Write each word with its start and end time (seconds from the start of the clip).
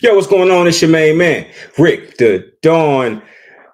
Yo, 0.00 0.14
what's 0.14 0.26
going 0.26 0.50
on? 0.50 0.66
It's 0.66 0.80
your 0.80 0.90
main 0.90 1.16
man, 1.16 1.46
Rick 1.76 2.16
the 2.16 2.52
Dawn. 2.62 3.22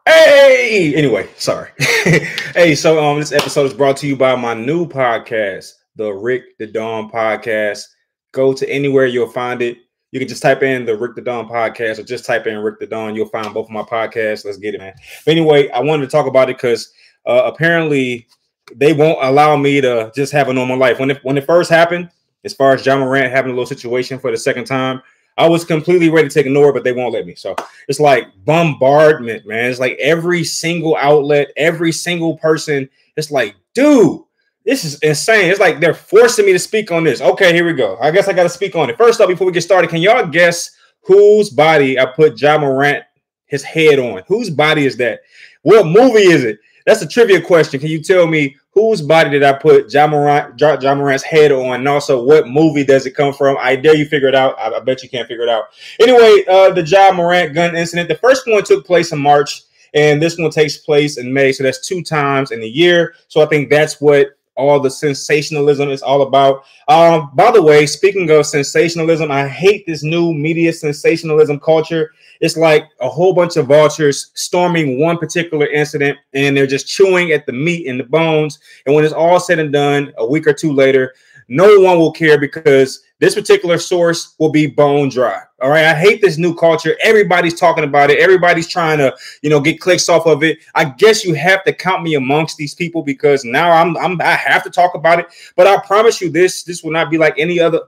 Hey, 0.07 0.95
anyway, 0.95 1.29
sorry. 1.37 1.71
hey, 1.79 2.75
so 2.75 3.03
um, 3.03 3.21
this 3.21 3.33
episode 3.33 3.65
is 3.65 3.75
brought 3.75 3.97
to 3.99 4.07
you 4.07 4.17
by 4.17 4.37
my 4.37 4.55
new 4.55 4.87
podcast, 4.87 5.73
the 5.97 6.11
Rick 6.13 6.59
the 6.59 6.67
Dawn 6.67 7.11
Podcast. 7.11 7.85
Go 8.33 8.53
to 8.53 8.69
anywhere 8.69 9.07
you'll 9.07 9.29
find 9.29 9.63
it. 9.63 9.79
You 10.13 10.19
can 10.21 10.29
just 10.29 10.43
type 10.43 10.63
in 10.63 10.85
the 10.85 10.97
Rick 10.97 11.15
the 11.15 11.23
Dawn 11.23 11.49
podcast 11.49 11.99
or 11.99 12.03
just 12.05 12.25
type 12.25 12.47
in 12.47 12.59
Rick 12.59 12.81
the 12.81 12.87
Dawn. 12.87 13.15
You'll 13.15 13.29
find 13.29 13.53
both 13.55 13.67
of 13.67 13.73
my 13.73 13.83
podcasts. 13.83 14.45
Let's 14.45 14.59
get 14.59 14.75
it, 14.75 14.79
man. 14.79 14.95
But 15.25 15.33
anyway, 15.33 15.69
I 15.71 15.81
wanted 15.81 16.07
to 16.07 16.11
talk 16.11 16.27
about 16.27 16.51
it 16.51 16.57
because 16.57 16.93
uh, 17.27 17.43
apparently 17.45 18.27
they 18.75 18.93
won't 18.93 19.23
allow 19.23 19.57
me 19.57 19.81
to 19.81 20.13
just 20.15 20.33
have 20.33 20.49
a 20.49 20.55
normal 20.55 20.79
life. 20.79 20.99
When 20.99 21.11
it 21.11 21.21
when 21.23 21.39
it 21.39 21.47
first 21.47 21.71
happened, 21.71 22.11
as 22.45 22.53
far 22.53 22.73
as 22.73 22.85
Ja 22.85 22.97
Morant 22.99 23.33
having 23.33 23.51
a 23.51 23.55
little 23.55 23.67
situation 23.67 24.19
for 24.19 24.31
the 24.31 24.37
second 24.37 24.67
time, 24.67 25.03
I 25.37 25.49
was 25.49 25.65
completely 25.65 26.11
ready 26.11 26.29
to 26.29 26.41
ignore 26.41 26.73
but 26.73 26.85
they 26.85 26.93
won't 26.93 27.13
let 27.13 27.27
me. 27.27 27.35
So 27.35 27.57
it's 27.89 28.01
like 28.01 28.29
bombardment, 28.45 29.47
man. 29.47 29.71
It's 29.71 29.81
like 29.81 29.97
every 29.99 30.45
single 30.45 30.97
outlet, 30.97 31.53
every 31.57 31.93
single 31.93 32.37
person. 32.39 32.89
It's 33.17 33.31
like, 33.31 33.55
dude, 33.75 34.23
this 34.65 34.85
is 34.85 34.99
insane. 35.01 35.51
It's 35.51 35.61
like 35.61 35.81
they're 35.81 35.95
forcing 35.95 36.47
me 36.47 36.53
to 36.53 36.59
speak 36.59 36.91
on 36.91 37.05
this. 37.05 37.21
Okay, 37.21 37.53
here 37.53 37.67
we 37.67 37.75
go. 37.75 37.99
I 38.01 38.11
guess 38.11 38.29
I 38.29 38.33
got 38.33 38.45
to 38.45 38.49
speak 38.49 38.75
on 38.75 38.89
it. 38.89 38.97
First 38.97 39.21
up, 39.21 39.29
before 39.29 39.47
we 39.47 39.53
get 39.53 39.63
started, 39.63 39.91
can 39.91 40.01
y'all 40.01 40.27
guess 40.27 40.71
whose 41.03 41.51
body 41.51 41.99
I 41.99 42.07
put 42.07 42.41
Ja 42.41 42.59
Morant 42.59 43.05
his 43.47 43.63
head 43.63 43.99
on? 43.99 44.23
Whose 44.27 44.51
body 44.51 44.87
is 44.87 44.97
that? 44.97 45.21
What 45.63 45.87
movie 45.87 46.31
is 46.31 46.45
it? 46.45 46.59
That's 46.87 47.03
a 47.03 47.09
trivia 47.09 47.41
question. 47.41 47.81
Can 47.81 47.91
you 47.91 48.03
tell 48.03 48.27
me 48.27 48.57
whose 48.75 49.01
body 49.01 49.31
did 49.31 49.45
I 49.45 49.53
put 49.53 49.93
Ja, 49.93 50.07
Morant, 50.07 50.61
ja 50.61 50.95
Morant's 50.95 51.23
head 51.23 51.53
on? 51.53 51.77
And 51.77 51.89
also, 51.89 52.23
what 52.23 52.49
movie 52.49 52.85
does 52.85 53.07
it 53.07 53.13
come 53.13 53.33
from? 53.33 53.57
I 53.61 53.77
dare 53.77 53.95
you 53.95 54.05
figure 54.05 54.29
it 54.29 54.35
out. 54.35 54.59
I, 54.59 54.77
I 54.77 54.81
bet 54.81 55.03
you 55.03 55.09
can't 55.09 55.29
figure 55.29 55.45
it 55.45 55.49
out. 55.49 55.67
Anyway, 56.01 56.45
uh, 56.49 56.73
the 56.73 56.83
Ja 56.83 57.13
Morant 57.13 57.55
gun 57.55 57.77
incident. 57.77 58.09
The 58.09 58.17
first 58.17 58.47
one 58.47 58.63
took 58.65 58.85
place 58.85 59.13
in 59.13 59.19
March, 59.21 59.63
and 59.95 60.21
this 60.21 60.37
one 60.37 60.51
takes 60.51 60.77
place 60.77 61.17
in 61.19 61.33
May. 61.33 61.53
So 61.53 61.63
that's 61.63 61.87
two 61.87 62.03
times 62.03 62.51
in 62.51 62.63
a 62.63 62.67
year. 62.67 63.15
So 63.29 63.41
I 63.41 63.47
think 63.47 63.71
that's 63.71 64.01
what 64.01 64.37
all 64.57 64.81
the 64.81 64.91
sensationalism 64.91 65.89
is 65.91 66.03
all 66.03 66.23
about. 66.23 66.65
Um, 66.89 67.31
by 67.35 67.51
the 67.51 67.63
way, 67.63 67.87
speaking 67.87 68.31
of 68.31 68.47
sensationalism, 68.47 69.31
I 69.31 69.49
hate 69.49 69.87
this 69.87 70.03
new 70.03 70.33
media 70.33 70.73
sensationalism 70.73 71.61
culture. 71.61 72.13
It's 72.45 72.59
like 72.59 72.91
a 73.01 73.09
whole 73.09 73.33
bunch 73.33 73.57
of 73.57 73.69
vultures 73.69 74.31
storming 74.35 75.01
one 75.01 75.17
particular 75.17 75.67
incident 75.67 76.19
and 76.35 76.55
they're 76.55 76.67
just 76.67 76.87
chewing 76.87 77.33
at 77.33 77.47
the 77.47 77.55
meat 77.55 77.87
and 77.87 77.99
the 77.99 78.05
bones. 78.05 78.59
And 78.85 78.95
when 78.95 79.03
it's 79.03 79.15
all 79.15 79.41
said 79.41 79.59
and 79.59 79.73
done, 79.73 80.13
a 80.19 80.27
week 80.27 80.47
or 80.47 80.53
two 80.53 80.71
later, 80.71 81.15
no 81.49 81.81
one 81.81 81.99
will 81.99 82.13
care 82.13 82.39
because 82.39 83.03
this 83.19 83.35
particular 83.35 83.79
source 83.79 84.35
will 84.39 84.51
be 84.51 84.67
bone 84.67 85.09
dry. 85.09 85.41
All 85.63 85.71
right. 85.71 85.87
I 85.87 85.95
hate 85.95 86.21
this 86.21 86.37
new 86.37 86.55
culture. 86.55 86.99
Everybody's 87.03 87.59
talking 87.59 87.83
about 87.83 88.11
it. 88.11 88.19
Everybody's 88.19 88.69
trying 88.69 88.99
to, 88.99 89.17
you 89.41 89.49
know, 89.49 89.59
get 89.59 89.81
clicks 89.81 90.11
off 90.11 90.27
of 90.27 90.43
it. 90.43 90.59
I 90.75 90.85
guess 90.85 91.25
you 91.25 91.33
have 91.33 91.65
to 91.65 91.73
count 91.73 92.03
me 92.03 92.13
amongst 92.17 92.59
these 92.59 92.75
people 92.75 93.03
because 93.03 93.47
now 93.47 93.71
I'm, 93.71 93.97
I'm 93.97 94.21
I 94.21 94.33
have 94.33 94.63
to 94.65 94.71
talk 94.71 94.95
about 94.95 95.19
it. 95.19 95.29
But 95.57 95.67
I 95.67 95.79
promise 95.79 96.21
you 96.21 96.29
this, 96.29 96.63
this 96.63 96.83
will 96.85 96.93
not 96.93 97.11
be 97.11 97.17
like 97.17 97.39
any 97.39 97.59
other 97.59 97.81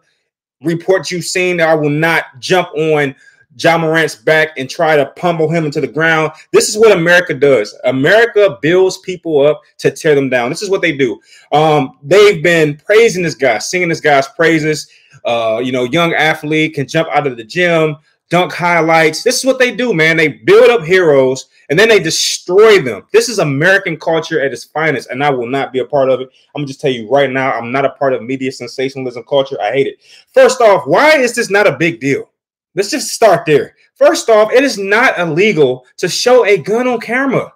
report 0.62 1.10
you've 1.10 1.24
seen. 1.24 1.60
I 1.60 1.74
will 1.74 1.90
not 1.90 2.24
jump 2.38 2.68
on 2.74 3.14
Ja 3.58 3.78
Morant's 3.78 4.14
back 4.14 4.50
and 4.58 4.68
try 4.68 4.96
to 4.96 5.06
pummel 5.16 5.48
him 5.48 5.64
into 5.64 5.80
the 5.80 5.86
ground. 5.86 6.32
This 6.52 6.68
is 6.68 6.78
what 6.78 6.92
America 6.92 7.34
does. 7.34 7.78
America 7.84 8.58
builds 8.60 8.98
people 8.98 9.46
up 9.46 9.62
to 9.78 9.90
tear 9.90 10.14
them 10.14 10.28
down. 10.28 10.50
This 10.50 10.62
is 10.62 10.70
what 10.70 10.82
they 10.82 10.96
do. 10.96 11.20
Um, 11.52 11.98
they've 12.02 12.42
been 12.42 12.76
praising 12.76 13.22
this 13.22 13.34
guy, 13.34 13.58
singing 13.58 13.88
this 13.88 14.00
guy's 14.00 14.28
praises. 14.28 14.88
Uh, 15.24 15.60
you 15.62 15.72
know, 15.72 15.84
young 15.84 16.12
athlete 16.12 16.74
can 16.74 16.86
jump 16.86 17.08
out 17.10 17.26
of 17.26 17.36
the 17.36 17.44
gym, 17.44 17.96
dunk 18.28 18.52
highlights. 18.52 19.22
This 19.22 19.38
is 19.38 19.44
what 19.44 19.58
they 19.58 19.74
do, 19.74 19.94
man. 19.94 20.16
They 20.16 20.28
build 20.28 20.70
up 20.70 20.82
heroes 20.82 21.48
and 21.68 21.78
then 21.78 21.88
they 21.88 21.98
destroy 21.98 22.80
them. 22.80 23.06
This 23.12 23.28
is 23.28 23.38
American 23.38 23.98
culture 23.98 24.40
at 24.40 24.52
its 24.52 24.64
finest, 24.64 25.10
and 25.10 25.22
I 25.22 25.30
will 25.30 25.48
not 25.48 25.72
be 25.72 25.80
a 25.80 25.84
part 25.84 26.10
of 26.10 26.20
it. 26.20 26.28
I'm 26.54 26.60
gonna 26.60 26.66
just 26.66 26.80
tell 26.80 26.90
you 26.90 27.08
right 27.10 27.30
now, 27.30 27.52
I'm 27.52 27.72
not 27.72 27.84
a 27.84 27.90
part 27.90 28.12
of 28.12 28.22
media 28.22 28.52
sensationalism 28.52 29.24
culture. 29.24 29.60
I 29.60 29.72
hate 29.72 29.86
it. 29.86 29.98
First 30.32 30.60
off, 30.60 30.86
why 30.86 31.16
is 31.18 31.34
this 31.34 31.50
not 31.50 31.66
a 31.66 31.76
big 31.76 32.00
deal? 32.00 32.30
Let's 32.76 32.90
just 32.90 33.08
start 33.08 33.46
there. 33.46 33.74
First 33.94 34.28
off, 34.28 34.52
it 34.52 34.62
is 34.62 34.78
not 34.78 35.18
illegal 35.18 35.86
to 35.96 36.08
show 36.08 36.44
a 36.44 36.58
gun 36.58 36.86
on 36.86 37.00
camera. 37.00 37.52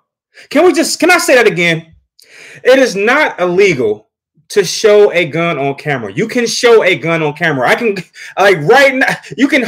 Can 0.48 0.64
we 0.64 0.72
just 0.72 0.98
can 0.98 1.10
I 1.10 1.18
say 1.18 1.34
that 1.34 1.46
again? 1.46 1.94
It 2.64 2.78
is 2.78 2.96
not 2.96 3.38
illegal 3.38 4.08
to 4.48 4.64
show 4.64 5.12
a 5.12 5.26
gun 5.26 5.58
on 5.58 5.74
camera. 5.76 6.12
You 6.12 6.26
can 6.26 6.46
show 6.46 6.82
a 6.82 6.96
gun 6.96 7.22
on 7.22 7.34
camera. 7.34 7.68
I 7.68 7.74
can 7.74 7.96
like 8.38 8.58
right 8.62 8.94
now. 8.94 9.14
You 9.36 9.46
can 9.46 9.62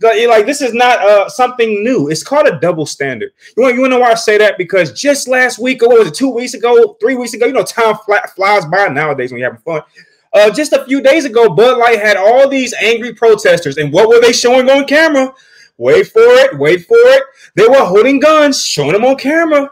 like 0.00 0.46
this 0.46 0.60
is 0.60 0.74
not 0.74 0.98
uh, 1.00 1.28
something 1.28 1.84
new. 1.84 2.08
It's 2.08 2.22
called 2.22 2.46
a 2.48 2.58
double 2.58 2.84
standard. 2.84 3.30
You 3.56 3.62
want 3.62 3.76
you 3.76 3.82
want 3.82 3.92
to 3.92 3.98
know 3.98 4.02
why 4.02 4.10
I 4.10 4.14
say 4.14 4.38
that? 4.38 4.58
Because 4.58 4.92
just 4.92 5.28
last 5.28 5.58
week, 5.58 5.82
or 5.82 5.88
was 5.88 6.08
it? 6.08 6.14
Two 6.14 6.30
weeks 6.30 6.54
ago, 6.54 6.96
three 7.00 7.14
weeks 7.14 7.34
ago. 7.34 7.46
You 7.46 7.52
know, 7.52 7.62
time 7.62 7.96
flies 8.34 8.66
by 8.66 8.88
nowadays 8.88 9.30
when 9.30 9.40
you're 9.40 9.50
having 9.50 9.62
fun. 9.62 9.82
Uh, 10.32 10.50
just 10.50 10.72
a 10.72 10.84
few 10.84 11.00
days 11.00 11.24
ago, 11.24 11.48
Bud 11.48 11.78
Light 11.78 12.00
had 12.00 12.16
all 12.16 12.48
these 12.48 12.74
angry 12.74 13.14
protesters, 13.14 13.76
and 13.78 13.92
what 13.92 14.08
were 14.08 14.20
they 14.20 14.32
showing 14.32 14.68
on 14.68 14.86
camera? 14.86 15.32
Wait 15.78 16.08
for 16.08 16.20
it, 16.20 16.58
wait 16.58 16.86
for 16.86 16.96
it. 16.96 17.22
They 17.54 17.66
were 17.66 17.84
holding 17.84 18.20
guns, 18.20 18.62
showing 18.62 18.92
them 18.92 19.04
on 19.04 19.16
camera. 19.16 19.70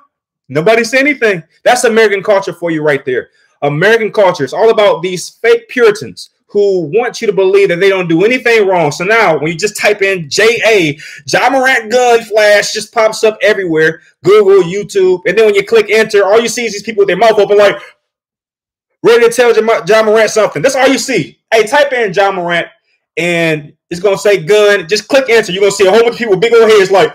Nobody 0.48 0.84
said 0.84 1.00
anything. 1.00 1.42
That's 1.62 1.84
American 1.84 2.22
culture 2.22 2.52
for 2.52 2.70
you 2.70 2.82
right 2.82 3.04
there. 3.04 3.30
American 3.62 4.12
culture 4.12 4.44
is 4.44 4.52
all 4.52 4.70
about 4.70 5.02
these 5.02 5.30
fake 5.30 5.68
Puritans 5.68 6.30
who 6.54 6.82
want 6.94 7.20
you 7.20 7.26
to 7.26 7.32
believe 7.32 7.68
that 7.68 7.80
they 7.80 7.88
don't 7.88 8.06
do 8.06 8.24
anything 8.24 8.68
wrong. 8.68 8.92
So 8.92 9.02
now, 9.02 9.36
when 9.36 9.50
you 9.50 9.58
just 9.58 9.76
type 9.76 10.02
in 10.02 10.30
J.A., 10.30 10.96
Ja 11.26 11.50
Morant 11.50 11.90
gun 11.90 12.22
flash 12.22 12.72
just 12.72 12.94
pops 12.94 13.24
up 13.24 13.36
everywhere 13.42 14.02
Google, 14.22 14.62
YouTube. 14.62 15.22
And 15.26 15.36
then 15.36 15.46
when 15.46 15.56
you 15.56 15.66
click 15.66 15.90
enter, 15.90 16.24
all 16.24 16.40
you 16.40 16.46
see 16.46 16.64
is 16.64 16.72
these 16.72 16.84
people 16.84 17.00
with 17.00 17.08
their 17.08 17.16
mouth 17.16 17.40
open, 17.40 17.58
like, 17.58 17.76
ready 19.04 19.28
to 19.28 19.32
tell 19.32 19.54
Ja 19.86 20.02
Morant 20.02 20.30
something. 20.30 20.62
That's 20.62 20.74
all 20.74 20.88
you 20.88 20.98
see. 20.98 21.38
Hey, 21.52 21.64
type 21.64 21.92
in 21.92 22.12
Ja 22.12 22.32
Morant 22.32 22.66
and 23.16 23.72
it's 23.90 24.00
gonna 24.00 24.18
say 24.18 24.42
gun. 24.42 24.88
Just 24.88 25.06
click 25.08 25.28
enter. 25.28 25.52
You're 25.52 25.60
gonna 25.60 25.72
see 25.72 25.86
a 25.86 25.90
whole 25.90 26.00
bunch 26.00 26.14
of 26.14 26.18
people, 26.18 26.32
with 26.32 26.40
big 26.40 26.54
old 26.54 26.68
heads, 26.68 26.90
like, 26.90 27.14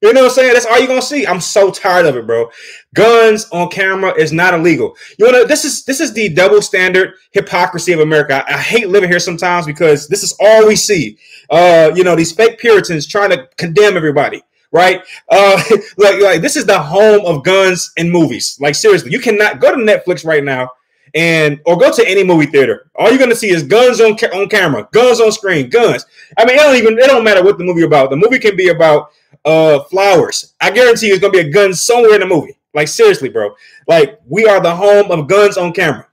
you 0.00 0.12
know 0.12 0.22
what 0.22 0.28
I'm 0.28 0.34
saying? 0.34 0.52
That's 0.54 0.66
all 0.66 0.78
you're 0.78 0.88
gonna 0.88 1.02
see. 1.02 1.26
I'm 1.26 1.40
so 1.40 1.70
tired 1.70 2.06
of 2.06 2.16
it, 2.16 2.26
bro. 2.26 2.50
Guns 2.94 3.48
on 3.52 3.68
camera 3.68 4.14
is 4.16 4.32
not 4.32 4.54
illegal. 4.54 4.96
You 5.18 5.30
know, 5.30 5.44
this 5.44 5.64
is 5.64 5.84
this 5.84 6.00
is 6.00 6.12
the 6.12 6.28
double 6.28 6.62
standard 6.62 7.14
hypocrisy 7.32 7.92
of 7.92 8.00
America. 8.00 8.44
I, 8.48 8.54
I 8.54 8.58
hate 8.58 8.88
living 8.88 9.10
here 9.10 9.18
sometimes 9.18 9.66
because 9.66 10.08
this 10.08 10.22
is 10.22 10.36
all 10.40 10.66
we 10.66 10.76
see. 10.76 11.18
Uh, 11.50 11.90
you 11.94 12.04
know, 12.04 12.16
these 12.16 12.32
fake 12.32 12.58
Puritans 12.58 13.06
trying 13.06 13.30
to 13.30 13.48
condemn 13.56 13.96
everybody 13.96 14.42
right? 14.72 15.02
Uh, 15.28 15.62
like, 15.96 16.20
like 16.20 16.40
this 16.40 16.56
is 16.56 16.66
the 16.66 16.78
home 16.78 17.24
of 17.26 17.44
guns 17.44 17.92
and 17.96 18.10
movies. 18.10 18.58
Like 18.60 18.74
seriously, 18.74 19.12
you 19.12 19.20
cannot 19.20 19.60
go 19.60 19.74
to 19.74 19.80
Netflix 19.80 20.24
right 20.24 20.44
now 20.44 20.70
and 21.14 21.60
or 21.66 21.76
go 21.76 21.90
to 21.92 22.08
any 22.08 22.24
movie 22.24 22.46
theater. 22.46 22.90
All 22.96 23.08
you're 23.10 23.18
gonna 23.18 23.34
see 23.34 23.50
is 23.50 23.62
guns 23.62 24.00
on 24.00 24.16
ca- 24.16 24.34
on 24.34 24.48
camera, 24.48 24.88
guns 24.92 25.20
on 25.20 25.32
screen, 25.32 25.70
guns. 25.70 26.06
I 26.36 26.44
mean, 26.44 26.56
it 26.56 26.60
don't 26.60 26.76
even 26.76 26.98
it 26.98 27.06
don't 27.06 27.24
matter 27.24 27.42
what 27.42 27.58
the 27.58 27.64
movie 27.64 27.82
about. 27.82 28.10
The 28.10 28.16
movie 28.16 28.38
can 28.38 28.56
be 28.56 28.68
about 28.68 29.10
uh 29.44 29.80
flowers. 29.84 30.54
I 30.60 30.70
guarantee 30.70 31.08
you, 31.08 31.14
it's 31.14 31.22
gonna 31.22 31.32
be 31.32 31.40
a 31.40 31.50
gun 31.50 31.72
somewhere 31.74 32.14
in 32.14 32.20
the 32.20 32.26
movie. 32.26 32.58
Like 32.74 32.88
seriously, 32.88 33.30
bro. 33.30 33.54
Like 33.86 34.20
we 34.26 34.46
are 34.46 34.60
the 34.60 34.74
home 34.74 35.10
of 35.10 35.28
guns 35.28 35.56
on 35.56 35.72
camera. 35.72 36.07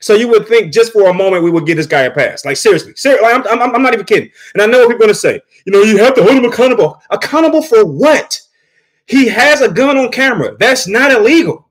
So 0.00 0.14
you 0.14 0.28
would 0.28 0.48
think 0.48 0.72
just 0.72 0.92
for 0.92 1.08
a 1.08 1.14
moment 1.14 1.44
we 1.44 1.50
would 1.50 1.66
give 1.66 1.76
this 1.76 1.86
guy 1.86 2.02
a 2.02 2.10
pass. 2.10 2.44
Like 2.44 2.56
seriously, 2.56 2.94
seriously, 2.96 3.22
like, 3.22 3.46
I'm, 3.46 3.60
I'm, 3.60 3.74
I'm 3.76 3.82
not 3.82 3.92
even 3.92 4.06
kidding. 4.06 4.30
And 4.54 4.62
I 4.62 4.66
know 4.66 4.78
what 4.78 4.88
people 4.88 4.96
are 4.96 5.06
going 5.06 5.10
to 5.10 5.14
say. 5.14 5.40
You 5.66 5.72
know, 5.72 5.82
you 5.82 5.98
have 5.98 6.14
to 6.14 6.22
hold 6.22 6.36
him 6.36 6.44
accountable. 6.46 7.00
Accountable 7.10 7.62
for 7.62 7.84
what? 7.84 8.40
He 9.06 9.28
has 9.28 9.60
a 9.60 9.70
gun 9.70 9.98
on 9.98 10.10
camera. 10.10 10.56
That's 10.58 10.86
not 10.88 11.10
illegal. 11.10 11.68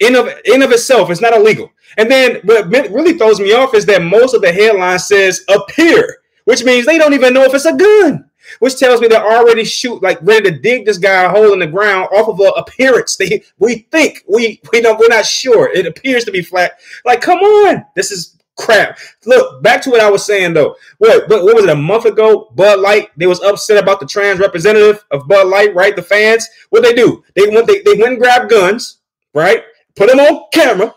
In 0.00 0.14
of 0.14 0.28
in 0.44 0.62
of 0.62 0.72
itself, 0.72 1.10
it's 1.10 1.20
not 1.20 1.34
illegal. 1.34 1.70
And 1.96 2.10
then 2.10 2.40
what 2.44 2.68
really 2.70 3.16
throws 3.16 3.40
me 3.40 3.52
off 3.52 3.74
is 3.74 3.86
that 3.86 4.02
most 4.02 4.34
of 4.34 4.42
the 4.42 4.52
headline 4.52 4.98
says 4.98 5.42
appear, 5.48 6.18
which 6.44 6.64
means 6.64 6.86
they 6.86 6.98
don't 6.98 7.14
even 7.14 7.32
know 7.32 7.44
if 7.44 7.54
it's 7.54 7.64
a 7.64 7.74
gun 7.74 8.28
which 8.58 8.78
tells 8.78 9.00
me 9.00 9.08
they're 9.08 9.24
already 9.24 9.64
shoot 9.64 10.02
like 10.02 10.18
ready 10.22 10.50
to 10.50 10.58
dig 10.58 10.86
this 10.86 10.98
guy 10.98 11.24
a 11.24 11.28
hole 11.28 11.52
in 11.52 11.58
the 11.58 11.66
ground 11.66 12.08
off 12.12 12.28
of 12.28 12.40
an 12.40 12.52
appearance. 12.56 13.16
They 13.16 13.42
we 13.58 13.86
think 13.90 14.24
we 14.28 14.60
we 14.72 14.80
don't 14.80 14.98
we're 14.98 15.08
not 15.08 15.26
sure. 15.26 15.72
It 15.72 15.86
appears 15.86 16.24
to 16.24 16.30
be 16.32 16.42
flat. 16.42 16.78
Like, 17.04 17.20
come 17.20 17.38
on, 17.38 17.84
this 17.94 18.10
is 18.10 18.36
crap. 18.56 18.98
Look, 19.24 19.62
back 19.62 19.82
to 19.82 19.90
what 19.90 20.00
I 20.00 20.10
was 20.10 20.24
saying 20.24 20.54
though. 20.54 20.76
What 20.98 21.28
what, 21.28 21.44
what 21.44 21.54
was 21.54 21.64
it 21.64 21.70
a 21.70 21.76
month 21.76 22.06
ago? 22.06 22.50
Bud 22.54 22.80
Light 22.80 23.10
they 23.16 23.26
was 23.26 23.40
upset 23.42 23.82
about 23.82 24.00
the 24.00 24.06
trans 24.06 24.40
representative 24.40 25.04
of 25.10 25.28
Bud 25.28 25.46
Light, 25.46 25.74
right? 25.74 25.94
The 25.94 26.02
fans. 26.02 26.48
What 26.70 26.82
they 26.82 26.94
do? 26.94 27.22
They 27.34 27.48
went 27.48 27.66
they, 27.66 27.82
they 27.82 27.94
went 27.94 28.14
and 28.14 28.18
grabbed 28.18 28.50
guns, 28.50 28.98
right? 29.34 29.62
Put 29.94 30.08
them 30.08 30.20
on 30.20 30.44
camera, 30.52 30.94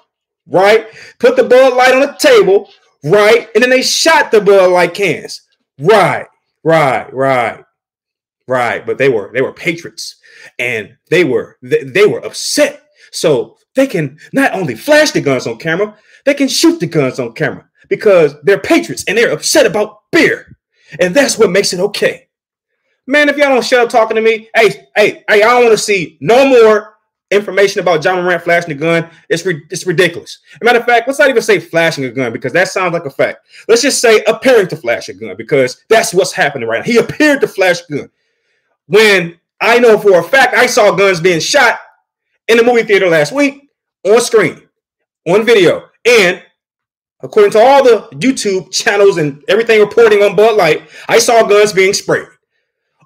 right? 0.48 0.88
Put 1.19 1.36
the 1.36 1.44
Bud 1.44 1.75
Light 1.75 1.94
on 1.94 2.02
the 2.02 2.18
table, 2.19 2.69
right? 3.04 3.50
And 3.54 3.63
then 3.63 3.69
they 3.69 3.81
shot 3.81 4.31
the 4.31 4.42
Bud 4.42 4.72
Light 4.72 4.94
cans, 4.94 5.42
right? 5.78 6.25
Right, 6.64 7.12
right, 7.14 7.64
right. 8.48 8.86
But 8.86 8.98
they 8.98 9.10
were 9.10 9.32
they 9.34 9.42
were 9.42 9.54
patriots, 9.54 10.16
and 10.58 10.98
they 11.10 11.24
were 11.24 11.58
they, 11.62 11.84
they 11.84 12.06
were 12.06 12.26
upset. 12.26 12.84
So 13.12 13.58
they 13.76 13.88
can 13.88 14.18
not 14.34 14.54
only 14.54 14.76
flash 14.76 15.12
the 15.12 15.22
guns 15.22 15.48
on 15.48 15.58
camera, 15.58 15.96
they 16.26 16.34
can 16.34 16.48
shoot 16.48 16.80
the 16.80 16.88
guns 16.88 17.20
on 17.20 17.34
camera 17.34 17.68
because 17.88 18.36
they're 18.44 18.60
patriots 18.60 19.04
and 19.08 19.18
they're 19.18 19.32
upset 19.32 19.66
about 19.66 20.02
beer. 20.12 20.58
And 21.00 21.16
that's 21.16 21.38
what 21.38 21.52
makes 21.52 21.74
it 21.74 21.80
okay. 21.80 22.28
Man, 23.08 23.30
if 23.30 23.38
y'all 23.38 23.50
don't 23.50 23.66
shut 23.66 23.82
up 23.82 23.90
talking 23.90 24.16
to 24.16 24.22
me, 24.22 24.50
hey, 24.56 24.88
hey, 24.96 25.24
hey, 25.28 25.44
I 25.44 25.48
don't 25.48 25.64
want 25.64 25.78
to 25.78 25.84
see 25.84 26.18
no 26.22 26.48
more 26.48 26.96
information 27.31 27.81
about 27.81 28.04
Ja 28.04 28.16
Morant 28.16 28.44
flashing 28.44 28.72
a 28.72 28.76
gun. 28.76 29.10
It's, 29.30 29.46
it's 29.46 29.86
ridiculous. 29.86 30.40
As 30.54 30.60
a 30.62 30.66
matter 30.66 30.80
of 30.80 30.86
fact, 30.86 31.08
let's 31.08 31.20
not 31.20 31.30
even 31.30 31.42
say 31.42 31.60
flashing 31.60 32.06
a 32.06 32.10
gun 32.10 32.34
because 32.34 32.54
that 32.54 32.68
sounds 32.68 32.94
like 32.94 33.06
a 33.06 33.10
fact. 33.10 33.46
Let's 33.68 33.81
just 33.81 34.02
say 34.02 34.24
appearing 34.28 34.68
to 34.70 34.76
flash 34.76 35.10
a 35.10 35.14
gun 35.14 35.36
because 35.38 35.84
that's 35.90 36.14
what's 36.14 36.34
happening 36.34 36.68
right 36.68 36.80
now. 36.80 36.86
He 36.86 36.98
appeared 36.98 37.42
to 37.42 37.48
flash 37.48 37.81
a 37.90 37.94
gun. 37.94 38.10
When 38.88 39.40
I 39.62 39.80
know 39.80 39.98
for 39.98 40.20
a 40.20 40.24
fact 40.24 40.56
I 40.56 40.66
saw 40.66 40.92
guns 40.92 41.22
being 41.22 41.40
shot 41.40 41.80
in 42.48 42.58
the 42.58 42.64
movie 42.64 42.84
theater 42.84 43.08
last 43.08 43.31
week 43.31 43.70
on 44.06 44.20
screen, 44.22 44.62
on 45.28 45.46
video. 45.46 45.86
And 46.06 46.42
according 47.22 47.52
to 47.52 47.60
all 47.60 47.84
the 47.84 48.08
YouTube 48.14 48.72
channels 48.72 49.18
and 49.18 49.44
everything 49.48 49.80
reporting 49.80 50.24
on 50.24 50.36
Bud 50.36 50.58
Light, 50.58 50.90
I 51.08 51.20
saw 51.20 51.44
guns 51.44 51.74
being 51.74 51.94
sprayed 51.94 52.28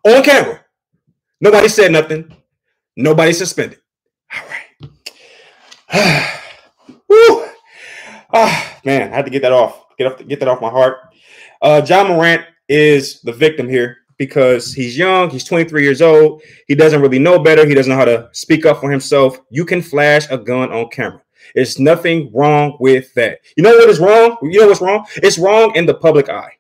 on 0.06 0.24
camera. 0.24 0.62
Nobody 1.42 1.68
said 1.68 1.92
nothing. 1.92 2.34
Nobody 2.96 3.34
suspended. 3.34 3.80
Woo. 7.08 7.46
Ah, 8.34 8.80
man, 8.84 9.12
I 9.12 9.16
had 9.16 9.26
to 9.26 9.32
get 9.32 9.44
that 9.44 9.52
off. 9.52 9.86
Get 9.98 10.12
off. 10.12 10.28
Get 10.28 10.40
that 10.40 10.48
off 10.50 10.62
my 10.62 10.70
heart. 10.70 10.98
Uh, 11.62 11.86
Ja 11.88 12.08
Morant 12.08 12.44
is 12.68 13.22
the 13.22 13.32
victim 13.32 13.70
here 13.70 13.98
because 14.18 14.74
he's 14.74 14.98
young. 14.98 15.30
He's 15.30 15.44
23 15.44 15.84
years 15.84 16.02
old. 16.02 16.42
He 16.68 16.76
doesn't 16.76 17.02
really 17.02 17.20
know 17.20 17.40
better. 17.40 17.66
He 17.66 17.76
doesn't 17.76 17.92
know 17.92 17.98
how 17.98 18.06
to 18.06 18.30
speak 18.32 18.66
up 18.66 18.80
for 18.80 18.90
himself. 18.90 19.38
You 19.50 19.66
can 19.66 19.82
flash 19.82 20.30
a 20.32 20.38
gun 20.38 20.72
on 20.72 20.90
camera. 20.90 21.22
There's 21.54 21.78
nothing 21.78 22.32
wrong 22.34 22.78
with 22.80 23.14
that. 23.14 23.40
You 23.56 23.64
know 23.64 23.72
what 23.72 23.90
is 23.90 24.00
wrong? 24.00 24.38
You 24.42 24.62
know 24.62 24.68
what's 24.68 24.82
wrong? 24.82 25.06
It's 25.18 25.38
wrong 25.38 25.76
in 25.76 25.86
the 25.86 25.94
public 25.94 26.30
eye, 26.30 26.54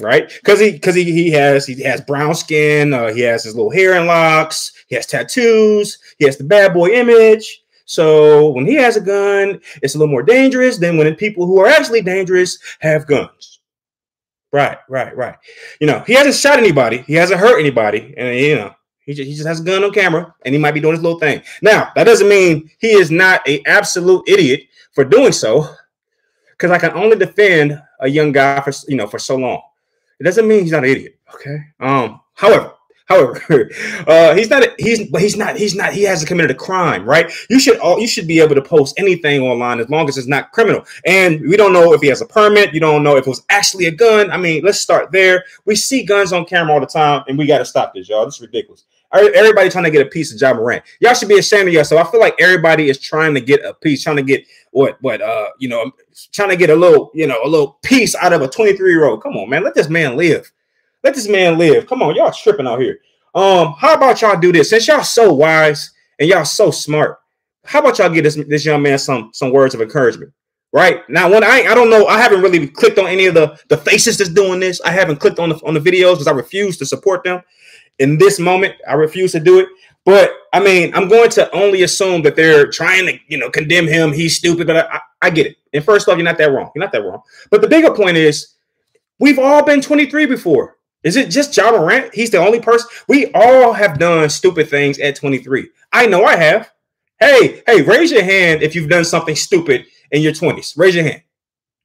right? 0.00 0.28
Because 0.28 0.60
he 0.60 0.72
because 0.72 0.94
he, 0.94 1.04
he 1.04 1.30
has 1.32 1.66
he 1.66 1.82
has 1.82 2.00
brown 2.00 2.34
skin. 2.34 2.94
Uh, 2.94 3.12
he 3.12 3.20
has 3.22 3.44
his 3.44 3.54
little 3.54 3.70
hair 3.70 3.94
and 3.94 4.06
locks. 4.06 4.72
He 4.88 4.94
has 4.94 5.06
tattoos. 5.06 5.98
He 6.18 6.24
has 6.24 6.38
the 6.38 6.44
bad 6.44 6.72
boy 6.72 6.90
image. 6.90 7.64
So 7.86 8.50
when 8.50 8.66
he 8.66 8.74
has 8.74 8.96
a 8.96 9.00
gun, 9.00 9.60
it's 9.82 9.94
a 9.94 9.98
little 9.98 10.12
more 10.12 10.22
dangerous 10.22 10.76
than 10.76 10.98
when 10.98 11.14
people 11.14 11.46
who 11.46 11.58
are 11.60 11.68
actually 11.68 12.02
dangerous 12.02 12.58
have 12.80 13.06
guns. 13.06 13.60
Right, 14.52 14.78
right, 14.88 15.16
right. 15.16 15.36
You 15.80 15.86
know, 15.86 16.00
he 16.06 16.14
hasn't 16.14 16.34
shot 16.34 16.58
anybody. 16.58 16.98
He 16.98 17.14
hasn't 17.14 17.40
hurt 17.40 17.58
anybody, 17.58 18.14
and 18.16 18.38
you 18.38 18.56
know, 18.56 18.74
he 19.00 19.14
just, 19.14 19.28
he 19.28 19.34
just 19.34 19.46
has 19.46 19.60
a 19.60 19.64
gun 19.64 19.84
on 19.84 19.92
camera 19.92 20.34
and 20.44 20.54
he 20.54 20.60
might 20.60 20.72
be 20.72 20.80
doing 20.80 20.94
his 20.94 21.02
little 21.02 21.18
thing. 21.18 21.42
Now, 21.62 21.92
that 21.94 22.04
doesn't 22.04 22.28
mean 22.28 22.70
he 22.78 22.88
is 22.88 23.10
not 23.10 23.46
a 23.48 23.62
absolute 23.66 24.28
idiot 24.28 24.62
for 24.92 25.04
doing 25.04 25.32
so, 25.32 25.68
because 26.50 26.70
I 26.70 26.78
can 26.78 26.92
only 26.92 27.16
defend 27.16 27.80
a 28.00 28.08
young 28.08 28.32
guy 28.32 28.60
for 28.60 28.72
you 28.88 28.96
know 28.96 29.06
for 29.06 29.18
so 29.18 29.36
long. 29.36 29.62
It 30.18 30.24
doesn't 30.24 30.48
mean 30.48 30.62
he's 30.62 30.72
not 30.72 30.84
an 30.84 30.90
idiot. 30.90 31.18
Okay. 31.34 31.58
Um. 31.78 32.20
However, 32.34 32.72
However, 33.06 33.70
uh, 34.06 34.34
he's 34.34 34.50
not. 34.50 34.68
He's 34.78 35.08
but 35.08 35.22
he's 35.22 35.36
not. 35.36 35.56
He's 35.56 35.74
not. 35.74 35.92
He 35.92 36.02
hasn't 36.02 36.28
committed 36.28 36.50
a 36.50 36.54
crime, 36.54 37.04
right? 37.04 37.32
You 37.48 37.58
should 37.60 37.78
all. 37.78 38.00
You 38.00 38.08
should 38.08 38.26
be 38.26 38.40
able 38.40 38.54
to 38.54 38.62
post 38.62 38.98
anything 38.98 39.40
online 39.42 39.80
as 39.80 39.88
long 39.88 40.08
as 40.08 40.18
it's 40.18 40.26
not 40.26 40.52
criminal. 40.52 40.84
And 41.04 41.40
we 41.40 41.56
don't 41.56 41.72
know 41.72 41.92
if 41.92 42.00
he 42.00 42.08
has 42.08 42.20
a 42.20 42.26
permit. 42.26 42.74
You 42.74 42.80
don't 42.80 43.02
know 43.02 43.16
if 43.16 43.26
it 43.26 43.30
was 43.30 43.44
actually 43.48 43.86
a 43.86 43.92
gun. 43.92 44.30
I 44.30 44.36
mean, 44.36 44.64
let's 44.64 44.80
start 44.80 45.12
there. 45.12 45.44
We 45.64 45.76
see 45.76 46.04
guns 46.04 46.32
on 46.32 46.44
camera 46.46 46.74
all 46.74 46.80
the 46.80 46.86
time, 46.86 47.24
and 47.28 47.38
we 47.38 47.46
got 47.46 47.58
to 47.58 47.64
stop 47.64 47.94
this, 47.94 48.08
y'all. 48.08 48.24
This 48.24 48.36
is 48.36 48.40
ridiculous. 48.40 48.84
Everybody 49.12 49.70
trying 49.70 49.84
to 49.84 49.90
get 49.90 50.06
a 50.06 50.10
piece 50.10 50.34
of 50.34 50.40
Ja 50.40 50.52
Morant. 50.52 50.82
Y'all 51.00 51.14
should 51.14 51.28
be 51.28 51.38
ashamed 51.38 51.68
of 51.68 51.74
yourself. 51.74 52.06
I 52.06 52.10
feel 52.10 52.20
like 52.20 52.34
everybody 52.40 52.90
is 52.90 52.98
trying 52.98 53.34
to 53.34 53.40
get 53.40 53.64
a 53.64 53.72
piece, 53.72 54.02
trying 54.02 54.16
to 54.16 54.22
get 54.22 54.44
what, 54.72 55.00
what, 55.00 55.22
uh, 55.22 55.48
you 55.58 55.68
know, 55.68 55.92
trying 56.32 56.50
to 56.50 56.56
get 56.56 56.70
a 56.70 56.74
little, 56.74 57.10
you 57.14 57.26
know, 57.26 57.40
a 57.44 57.48
little 57.48 57.78
piece 57.82 58.14
out 58.16 58.32
of 58.32 58.42
a 58.42 58.48
23 58.48 58.90
year 58.90 59.06
old. 59.06 59.22
Come 59.22 59.36
on, 59.36 59.48
man, 59.48 59.62
let 59.62 59.74
this 59.74 59.88
man 59.88 60.16
live. 60.16 60.50
Let 61.06 61.14
this 61.14 61.28
man 61.28 61.56
live. 61.56 61.86
Come 61.86 62.02
on, 62.02 62.16
y'all 62.16 62.32
tripping 62.32 62.66
out 62.66 62.80
here. 62.80 62.98
Um, 63.32 63.74
how 63.78 63.94
about 63.94 64.20
y'all 64.20 64.36
do 64.36 64.50
this? 64.50 64.70
Since 64.70 64.88
y'all 64.88 65.04
so 65.04 65.32
wise 65.32 65.92
and 66.18 66.28
y'all 66.28 66.44
so 66.44 66.72
smart, 66.72 67.20
how 67.64 67.78
about 67.78 68.00
y'all 68.00 68.08
give 68.08 68.24
this 68.24 68.34
this 68.48 68.64
young 68.64 68.82
man 68.82 68.98
some 68.98 69.30
some 69.32 69.52
words 69.52 69.72
of 69.72 69.80
encouragement? 69.80 70.32
Right 70.72 71.08
now, 71.08 71.30
when 71.30 71.44
I 71.44 71.62
I 71.68 71.76
don't 71.76 71.90
know, 71.90 72.08
I 72.08 72.18
haven't 72.18 72.42
really 72.42 72.66
clicked 72.66 72.98
on 72.98 73.06
any 73.06 73.26
of 73.26 73.34
the 73.34 73.56
the 73.68 73.76
faces 73.76 74.18
that's 74.18 74.30
doing 74.30 74.58
this. 74.58 74.80
I 74.80 74.90
haven't 74.90 75.20
clicked 75.20 75.38
on 75.38 75.50
the 75.50 75.64
on 75.64 75.74
the 75.74 75.80
videos 75.80 76.14
because 76.14 76.26
I 76.26 76.32
refuse 76.32 76.76
to 76.78 76.84
support 76.84 77.22
them 77.22 77.40
in 78.00 78.18
this 78.18 78.40
moment. 78.40 78.74
I 78.88 78.94
refuse 78.94 79.30
to 79.30 79.38
do 79.38 79.60
it. 79.60 79.68
But 80.04 80.32
I 80.52 80.58
mean, 80.58 80.92
I'm 80.92 81.06
going 81.06 81.30
to 81.30 81.48
only 81.52 81.84
assume 81.84 82.22
that 82.22 82.34
they're 82.34 82.68
trying 82.72 83.06
to, 83.06 83.16
you 83.28 83.38
know, 83.38 83.48
condemn 83.48 83.86
him. 83.86 84.12
He's 84.12 84.36
stupid, 84.36 84.66
but 84.66 84.76
I, 84.76 84.96
I, 84.96 85.00
I 85.22 85.30
get 85.30 85.46
it. 85.46 85.56
And 85.72 85.84
first 85.84 86.08
off, 86.08 86.16
you're 86.16 86.24
not 86.24 86.38
that 86.38 86.50
wrong. 86.50 86.72
You're 86.74 86.84
not 86.84 86.90
that 86.90 87.04
wrong. 87.04 87.22
But 87.52 87.60
the 87.60 87.68
bigger 87.68 87.94
point 87.94 88.16
is, 88.16 88.56
we've 89.20 89.38
all 89.38 89.64
been 89.64 89.80
23 89.80 90.26
before. 90.26 90.75
Is 91.02 91.16
it 91.16 91.30
just 91.30 91.56
Ja 91.56 91.70
Morant? 91.70 92.14
He's 92.14 92.30
the 92.30 92.38
only 92.38 92.60
person. 92.60 92.88
We 93.08 93.30
all 93.32 93.72
have 93.72 93.98
done 93.98 94.28
stupid 94.28 94.68
things 94.68 94.98
at 94.98 95.16
23. 95.16 95.68
I 95.92 96.06
know 96.06 96.24
I 96.24 96.36
have. 96.36 96.70
Hey, 97.18 97.62
hey, 97.66 97.82
raise 97.82 98.10
your 98.10 98.24
hand 98.24 98.62
if 98.62 98.74
you've 98.74 98.90
done 98.90 99.04
something 99.04 99.36
stupid 99.36 99.86
in 100.10 100.22
your 100.22 100.32
20s. 100.32 100.76
Raise 100.76 100.94
your 100.94 101.04
hand. 101.04 101.22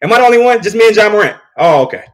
Am 0.02 0.12
I 0.12 0.19
the 0.19 0.25
only 0.25 0.44
one? 0.44 0.62
Just 0.62 0.75
me 0.75 0.88
and 0.88 0.96
Ja 0.96 1.10
Morant. 1.10 1.38
Oh, 1.58 1.84
okay. 1.84 2.06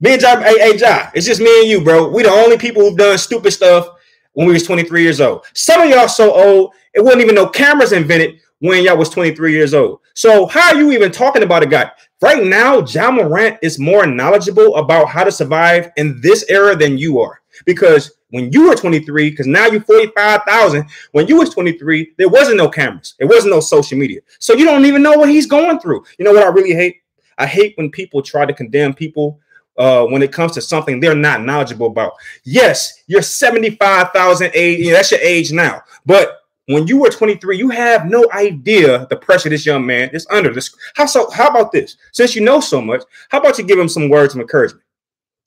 Me 0.00 0.14
and 0.14 0.20
John, 0.20 0.42
hey, 0.42 0.58
hey, 0.58 0.76
Ja, 0.76 1.10
it's 1.14 1.26
just 1.26 1.40
me 1.40 1.60
and 1.60 1.68
you, 1.68 1.80
bro. 1.80 2.08
We 2.08 2.24
the 2.24 2.30
only 2.30 2.58
people 2.58 2.82
who've 2.82 2.98
done 2.98 3.16
stupid 3.18 3.52
stuff 3.52 3.88
when 4.32 4.46
we 4.48 4.52
was 4.52 4.64
23 4.64 5.00
years 5.02 5.20
old. 5.20 5.44
Some 5.54 5.80
of 5.80 5.88
y'all 5.88 6.08
so 6.08 6.32
old, 6.32 6.74
it 6.92 7.00
wasn't 7.00 7.22
even 7.22 7.36
no 7.36 7.48
cameras 7.48 7.92
invented 7.92 8.40
when 8.58 8.84
y'all 8.84 8.96
was 8.96 9.10
23 9.10 9.52
years 9.52 9.74
old. 9.74 10.00
So 10.14 10.46
how 10.46 10.74
are 10.74 10.78
you 10.78 10.90
even 10.92 11.12
talking 11.12 11.44
about 11.44 11.62
a 11.62 11.66
guy? 11.66 11.90
Right 12.22 12.44
now, 12.44 12.84
Ja 12.84 13.10
Morant 13.10 13.58
is 13.62 13.80
more 13.80 14.06
knowledgeable 14.06 14.76
about 14.76 15.08
how 15.08 15.24
to 15.24 15.32
survive 15.32 15.90
in 15.96 16.20
this 16.20 16.48
era 16.48 16.76
than 16.76 16.96
you 16.96 17.18
are. 17.18 17.42
Because 17.66 18.12
when 18.30 18.52
you 18.52 18.68
were 18.68 18.76
23, 18.76 19.30
because 19.30 19.48
now 19.48 19.66
you're 19.66 19.82
45,000, 19.82 20.86
when 21.10 21.26
you 21.26 21.36
was 21.36 21.50
23, 21.50 22.14
there 22.18 22.28
wasn't 22.28 22.58
no 22.58 22.68
cameras. 22.68 23.16
There 23.18 23.26
wasn't 23.26 23.52
no 23.52 23.58
social 23.58 23.98
media. 23.98 24.20
So 24.38 24.54
you 24.54 24.64
don't 24.64 24.86
even 24.86 25.02
know 25.02 25.18
what 25.18 25.30
he's 25.30 25.46
going 25.46 25.80
through. 25.80 26.04
You 26.16 26.24
know 26.24 26.32
what 26.32 26.44
I 26.44 26.50
really 26.50 26.74
hate? 26.74 26.98
I 27.38 27.46
hate 27.46 27.76
when 27.76 27.90
people 27.90 28.22
try 28.22 28.46
to 28.46 28.54
condemn 28.54 28.94
people 28.94 29.40
uh, 29.76 30.04
when 30.06 30.22
it 30.22 30.32
comes 30.32 30.52
to 30.52 30.60
something 30.60 31.00
they're 31.00 31.16
not 31.16 31.42
knowledgeable 31.42 31.88
about. 31.88 32.12
Yes, 32.44 33.02
you're 33.08 33.22
75,000 33.22 34.52
age, 34.54 34.88
that's 34.90 35.10
your 35.10 35.20
age 35.20 35.50
now. 35.50 35.82
But 36.06 36.41
when 36.72 36.86
you 36.86 36.98
were 36.98 37.10
23, 37.10 37.56
you 37.56 37.70
have 37.70 38.06
no 38.06 38.26
idea 38.32 39.06
the 39.10 39.16
pressure 39.16 39.48
this 39.48 39.66
young 39.66 39.84
man 39.84 40.10
is 40.12 40.26
under. 40.30 40.52
This 40.52 40.74
how 40.94 41.06
so 41.06 41.30
how 41.30 41.48
about 41.48 41.72
this? 41.72 41.96
Since 42.12 42.34
you 42.34 42.42
know 42.42 42.60
so 42.60 42.80
much, 42.80 43.02
how 43.30 43.38
about 43.38 43.58
you 43.58 43.64
give 43.64 43.78
him 43.78 43.88
some 43.88 44.08
words 44.08 44.34
of 44.34 44.40
encouragement? 44.40 44.84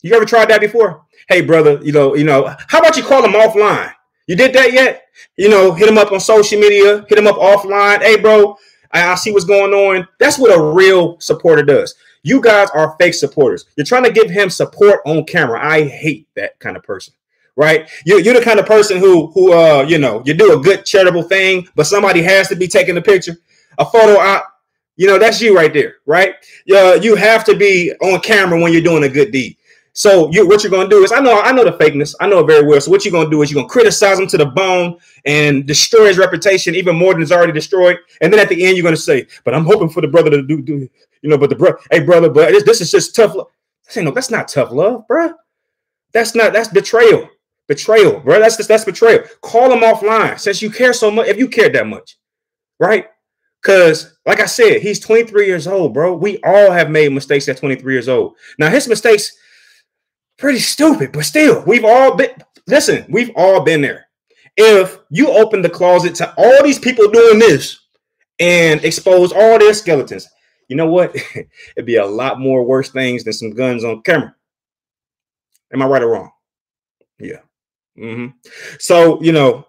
You 0.01 0.13
ever 0.15 0.25
tried 0.25 0.49
that 0.49 0.61
before? 0.61 1.03
Hey, 1.27 1.41
brother, 1.41 1.79
you 1.81 1.91
know, 1.91 2.15
you 2.15 2.23
know, 2.23 2.55
how 2.67 2.79
about 2.79 2.95
you 2.97 3.03
call 3.03 3.23
him 3.23 3.31
offline? 3.31 3.91
You 4.27 4.35
did 4.35 4.53
that 4.53 4.73
yet? 4.73 5.07
You 5.37 5.49
know, 5.49 5.71
hit 5.71 5.89
him 5.89 5.97
up 5.97 6.11
on 6.11 6.19
social 6.19 6.59
media, 6.59 7.05
hit 7.09 7.17
him 7.17 7.27
up 7.27 7.37
offline. 7.37 8.01
Hey, 8.01 8.17
bro, 8.17 8.57
I, 8.91 9.11
I 9.11 9.15
see 9.15 9.31
what's 9.31 9.45
going 9.45 9.73
on. 9.73 10.07
That's 10.19 10.37
what 10.37 10.55
a 10.55 10.73
real 10.73 11.19
supporter 11.19 11.63
does. 11.63 11.95
You 12.23 12.41
guys 12.41 12.69
are 12.71 12.95
fake 12.99 13.13
supporters. 13.13 13.65
You're 13.75 13.85
trying 13.85 14.03
to 14.03 14.11
give 14.11 14.29
him 14.29 14.49
support 14.49 15.01
on 15.05 15.25
camera. 15.25 15.63
I 15.63 15.83
hate 15.83 16.27
that 16.35 16.59
kind 16.59 16.75
of 16.75 16.83
person. 16.83 17.13
Right? 17.55 17.89
You're, 18.05 18.19
you're 18.19 18.33
the 18.33 18.41
kind 18.41 18.59
of 18.59 18.65
person 18.65 18.99
who 18.99 19.27
who 19.27 19.53
uh 19.53 19.85
you 19.87 19.97
know 19.97 20.21
you 20.25 20.33
do 20.33 20.59
a 20.59 20.61
good 20.61 20.85
charitable 20.85 21.23
thing, 21.23 21.67
but 21.75 21.85
somebody 21.87 22.21
has 22.21 22.49
to 22.49 22.55
be 22.55 22.67
taking 22.67 22.95
the 22.95 23.01
picture, 23.01 23.37
a 23.77 23.85
photo 23.85 24.19
op. 24.19 24.45
You 24.97 25.07
know 25.07 25.17
that's 25.17 25.41
you 25.41 25.55
right 25.55 25.73
there, 25.73 25.95
right? 26.05 26.35
Uh, 26.73 26.99
you 27.01 27.15
have 27.15 27.43
to 27.45 27.55
be 27.55 27.93
on 28.01 28.19
camera 28.21 28.59
when 28.59 28.73
you're 28.73 28.81
doing 28.81 29.03
a 29.03 29.09
good 29.09 29.31
deed. 29.31 29.57
So 29.97 30.29
you, 30.29 30.45
what 30.45 30.61
you're 30.61 30.71
gonna 30.71 30.89
do 30.89 31.05
is, 31.05 31.13
I 31.13 31.21
know, 31.21 31.39
I 31.39 31.53
know 31.53 31.63
the 31.63 31.71
fakeness, 31.71 32.15
I 32.19 32.27
know 32.27 32.39
it 32.39 32.47
very 32.47 32.67
well. 32.67 32.81
So 32.81 32.91
what 32.91 33.05
you're 33.05 33.13
gonna 33.13 33.29
do 33.29 33.41
is 33.41 33.49
you're 33.49 33.61
gonna 33.61 33.69
criticize 33.69 34.19
him 34.19 34.27
to 34.27 34.37
the 34.37 34.45
bone 34.45 34.97
and 35.25 35.65
destroy 35.65 36.07
his 36.07 36.17
reputation 36.17 36.75
even 36.75 36.97
more 36.97 37.13
than 37.13 37.21
it's 37.21 37.31
already 37.31 37.53
destroyed. 37.53 37.97
And 38.19 38.31
then 38.31 38.41
at 38.41 38.49
the 38.49 38.65
end, 38.65 38.75
you're 38.75 38.83
gonna 38.83 38.97
say, 38.97 39.25
"But 39.45 39.55
I'm 39.55 39.63
hoping 39.63 39.87
for 39.87 40.01
the 40.01 40.09
brother 40.09 40.29
to 40.31 40.41
do, 40.41 40.61
do 40.61 40.89
you 41.21 41.29
know?" 41.29 41.37
But 41.37 41.49
the 41.49 41.55
brother, 41.55 41.79
hey 41.91 42.01
brother, 42.01 42.29
but 42.29 42.49
this, 42.51 42.63
this 42.63 42.81
is 42.81 42.91
just 42.91 43.15
tough 43.15 43.35
love. 43.35 43.47
I 43.87 43.91
say 43.93 44.03
no, 44.03 44.11
that's 44.11 44.29
not 44.29 44.49
tough 44.49 44.71
love, 44.71 45.07
bro. 45.07 45.33
That's 46.11 46.35
not 46.35 46.51
that's 46.51 46.67
betrayal, 46.67 47.29
betrayal, 47.67 48.19
bro. 48.19 48.39
That's 48.39 48.57
just 48.57 48.69
that's 48.69 48.85
betrayal. 48.85 49.23
Call 49.41 49.71
him 49.71 49.79
offline 49.79 50.39
since 50.39 50.61
you 50.61 50.69
care 50.69 50.93
so 50.93 51.11
much. 51.11 51.27
If 51.27 51.37
you 51.37 51.47
care 51.47 51.69
that 51.69 51.87
much, 51.87 52.17
right? 52.79 53.07
Because, 53.61 54.17
like 54.25 54.39
I 54.39 54.45
said, 54.45 54.81
he's 54.81 54.99
23 54.99 55.47
years 55.47 55.65
old, 55.65 55.93
bro. 55.93 56.13
We 56.15 56.39
all 56.43 56.71
have 56.71 56.91
made 56.91 57.11
mistakes 57.11 57.49
at 57.49 57.57
23 57.57 57.93
years 57.93 58.07
old. 58.07 58.35
Now, 58.59 58.69
his 58.69 58.87
mistakes 58.87 59.31
pretty 60.37 60.59
stupid, 60.59 61.11
but 61.11 61.25
still, 61.25 61.63
we've 61.65 61.85
all 61.85 62.15
been 62.15 62.29
listen, 62.67 63.05
we've 63.09 63.31
all 63.35 63.61
been 63.61 63.81
there. 63.81 64.07
If 64.57 64.99
you 65.09 65.29
open 65.29 65.61
the 65.61 65.69
closet 65.69 66.15
to 66.15 66.33
all 66.37 66.63
these 66.63 66.79
people 66.79 67.09
doing 67.09 67.39
this 67.39 67.79
and 68.39 68.83
expose 68.83 69.31
all 69.31 69.59
their 69.59 69.73
skeletons, 69.73 70.27
you 70.67 70.75
know 70.75 70.87
what? 70.87 71.15
It'd 71.75 71.85
be 71.85 71.97
a 71.97 72.05
lot 72.05 72.39
more 72.39 72.63
worse 72.63 72.89
things 72.89 73.23
than 73.23 73.33
some 73.33 73.51
guns 73.51 73.83
on 73.83 74.01
camera. 74.01 74.35
Am 75.73 75.81
I 75.81 75.85
right 75.87 76.03
or 76.03 76.11
wrong? 76.11 76.31
Yeah. 77.19 77.39
Mm-hmm. 77.97 78.37
So, 78.79 79.21
you 79.21 79.31
know, 79.31 79.67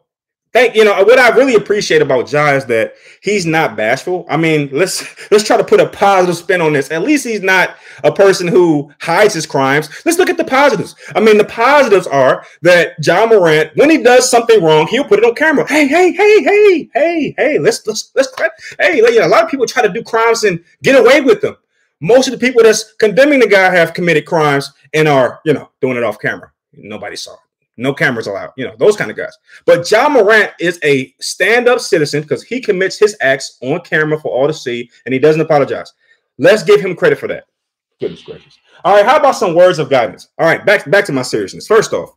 thank 0.57 0.75
you 0.75 0.85
know 0.85 1.05
what 1.05 1.19
I 1.19 1.29
really 1.37 1.55
appreciate 1.55 2.01
about 2.01 2.27
John 2.27 2.55
is 2.55 2.65
that 2.67 2.95
he's 3.23 3.45
not 3.45 3.77
bashful. 3.77 4.25
I 4.29 4.37
mean, 4.39 4.71
let's 4.73 5.05
let's 5.31 5.45
try 5.45 5.57
to 5.57 5.65
put 5.65 5.81
a 5.81 5.89
positive 5.89 6.37
spin 6.37 6.61
on 6.61 6.73
this. 6.73 6.91
At 6.91 7.03
least 7.03 7.27
he's 7.27 7.43
not 7.43 7.77
a 8.05 8.11
person 8.11 8.49
who 8.49 8.91
hides 9.01 9.35
his 9.35 9.47
crimes. 9.47 9.91
Let's 10.05 10.19
look 10.19 10.31
at 10.31 10.39
the 10.39 10.45
positives. 10.45 10.95
I 11.15 11.21
mean, 11.21 11.37
the 11.37 11.45
positives 11.45 12.07
are 12.07 12.45
that 12.63 12.95
Ja 13.05 13.27
Morant, 13.27 13.77
when 13.77 13.91
he 13.91 14.03
does 14.03 14.31
something 14.31 14.63
wrong, 14.63 14.87
he'll 14.87 15.05
put 15.05 15.19
it 15.19 15.25
on 15.25 15.35
camera. 15.35 15.69
Hey, 15.69 15.87
hey, 15.87 16.13
hey, 16.13 16.43
hey, 16.43 16.91
hey, 16.95 17.35
hey, 17.37 17.59
let's 17.59 17.87
let's 17.87 18.11
let's 18.15 18.33
hey, 18.81 18.97
you 18.97 19.21
know, 19.21 19.27
a 19.27 19.29
lot 19.29 19.45
of 19.45 19.51
people 19.51 19.67
try 19.67 19.83
to 19.83 19.93
do 19.93 20.03
crimes 20.03 20.45
and 20.45 20.65
get 20.83 20.99
away 20.99 21.21
with 21.21 21.43
them. 21.43 21.57
Most 22.01 22.29
of 22.29 22.33
the 22.33 22.47
people 22.47 22.63
that's 22.63 22.95
condemning 22.95 23.41
the 23.41 23.47
guy 23.47 23.71
have 23.71 23.95
committed 23.95 24.27
crimes 24.27 24.73
and 24.93 25.07
are, 25.07 25.41
you 25.45 25.53
know, 25.53 25.71
doing 25.81 25.97
it 25.97 26.03
off 26.03 26.19
camera. 26.19 26.51
Nobody 26.73 27.17
saw 27.17 27.35
it. 27.35 27.41
No 27.77 27.93
cameras 27.93 28.27
allowed, 28.27 28.53
you 28.57 28.67
know, 28.67 28.75
those 28.79 28.97
kind 28.97 29.11
of 29.11 29.17
guys. 29.17 29.37
But 29.67 29.91
Ja 29.91 30.09
Morant 30.09 30.53
is 30.59 30.81
a 30.83 31.15
stand-up 31.21 31.81
citizen 31.81 32.23
because 32.23 32.43
he 32.43 32.61
commits 32.61 32.99
his 32.99 33.17
acts 33.21 33.59
on 33.61 33.81
camera 33.81 34.19
for 34.19 34.33
all 34.33 34.47
to 34.47 34.55
see 34.55 34.91
and 35.05 35.13
he 35.13 35.19
doesn't 35.19 35.41
apologize. 35.41 35.93
Let's 36.39 36.63
give 36.63 36.81
him 36.81 36.97
credit 36.97 37.19
for 37.19 37.29
that. 37.29 37.45
Goodness 38.01 38.23
gracious. 38.23 38.59
All 38.85 38.95
right, 38.95 39.05
how 39.05 39.17
about 39.17 39.37
some 39.37 39.55
words 39.55 39.79
of 39.79 39.91
guidance? 39.91 40.29
All 40.39 40.47
right, 40.47 40.65
back 40.65 40.91
back 40.91 41.05
to 41.07 41.13
my 41.13 41.23
seriousness. 41.23 41.67
First 41.67 41.93
off, 41.93 42.11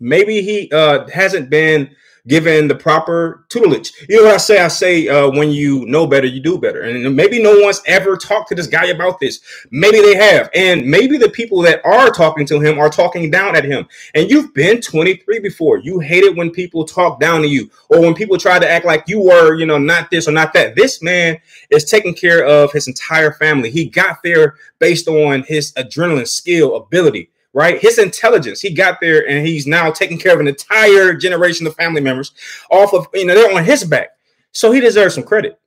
maybe 0.00 0.42
he 0.42 0.70
uh 0.72 1.06
hasn't 1.08 1.50
been 1.50 1.94
given 2.26 2.68
the 2.68 2.74
proper 2.74 3.44
tutelage. 3.48 3.92
You 4.08 4.16
know 4.16 4.24
what 4.24 4.34
I 4.34 4.38
say? 4.38 4.58
I 4.58 4.68
say 4.68 5.08
uh, 5.08 5.30
when 5.30 5.50
you 5.50 5.86
know 5.86 6.06
better, 6.06 6.26
you 6.26 6.40
do 6.40 6.58
better. 6.58 6.82
And 6.82 7.14
maybe 7.14 7.42
no 7.42 7.60
one's 7.60 7.82
ever 7.86 8.16
talked 8.16 8.48
to 8.48 8.54
this 8.54 8.66
guy 8.66 8.86
about 8.86 9.20
this. 9.20 9.40
Maybe 9.70 10.00
they 10.00 10.14
have. 10.16 10.50
And 10.54 10.86
maybe 10.86 11.18
the 11.18 11.28
people 11.28 11.62
that 11.62 11.84
are 11.84 12.10
talking 12.10 12.46
to 12.46 12.60
him 12.60 12.78
are 12.78 12.90
talking 12.90 13.30
down 13.30 13.56
at 13.56 13.64
him. 13.64 13.86
And 14.14 14.30
you've 14.30 14.52
been 14.54 14.80
23 14.80 15.40
before. 15.40 15.78
You 15.78 16.00
hate 16.00 16.24
it 16.24 16.36
when 16.36 16.50
people 16.50 16.84
talk 16.84 17.20
down 17.20 17.42
to 17.42 17.48
you 17.48 17.70
or 17.88 18.00
when 18.00 18.14
people 18.14 18.38
try 18.38 18.58
to 18.58 18.70
act 18.70 18.84
like 18.84 19.04
you 19.06 19.20
were, 19.20 19.54
you 19.54 19.66
know, 19.66 19.78
not 19.78 20.10
this 20.10 20.28
or 20.28 20.32
not 20.32 20.52
that. 20.54 20.74
This 20.74 21.02
man 21.02 21.38
is 21.70 21.84
taking 21.84 22.14
care 22.14 22.44
of 22.44 22.72
his 22.72 22.88
entire 22.88 23.32
family. 23.32 23.70
He 23.70 23.86
got 23.86 24.22
there 24.22 24.56
based 24.78 25.08
on 25.08 25.44
his 25.44 25.72
adrenaline, 25.74 26.28
skill, 26.28 26.76
ability 26.76 27.30
right? 27.56 27.80
His 27.80 27.98
intelligence, 27.98 28.60
he 28.60 28.70
got 28.70 29.00
there 29.00 29.26
and 29.26 29.46
he's 29.46 29.66
now 29.66 29.90
taking 29.90 30.18
care 30.18 30.34
of 30.34 30.40
an 30.40 30.46
entire 30.46 31.14
generation 31.14 31.66
of 31.66 31.74
family 31.74 32.02
members 32.02 32.32
off 32.70 32.92
of, 32.92 33.08
you 33.14 33.24
know, 33.24 33.34
they're 33.34 33.56
on 33.56 33.64
his 33.64 33.82
back. 33.82 34.10
So 34.52 34.70
he 34.72 34.78
deserves 34.78 35.14
some 35.14 35.24
credit 35.24 35.58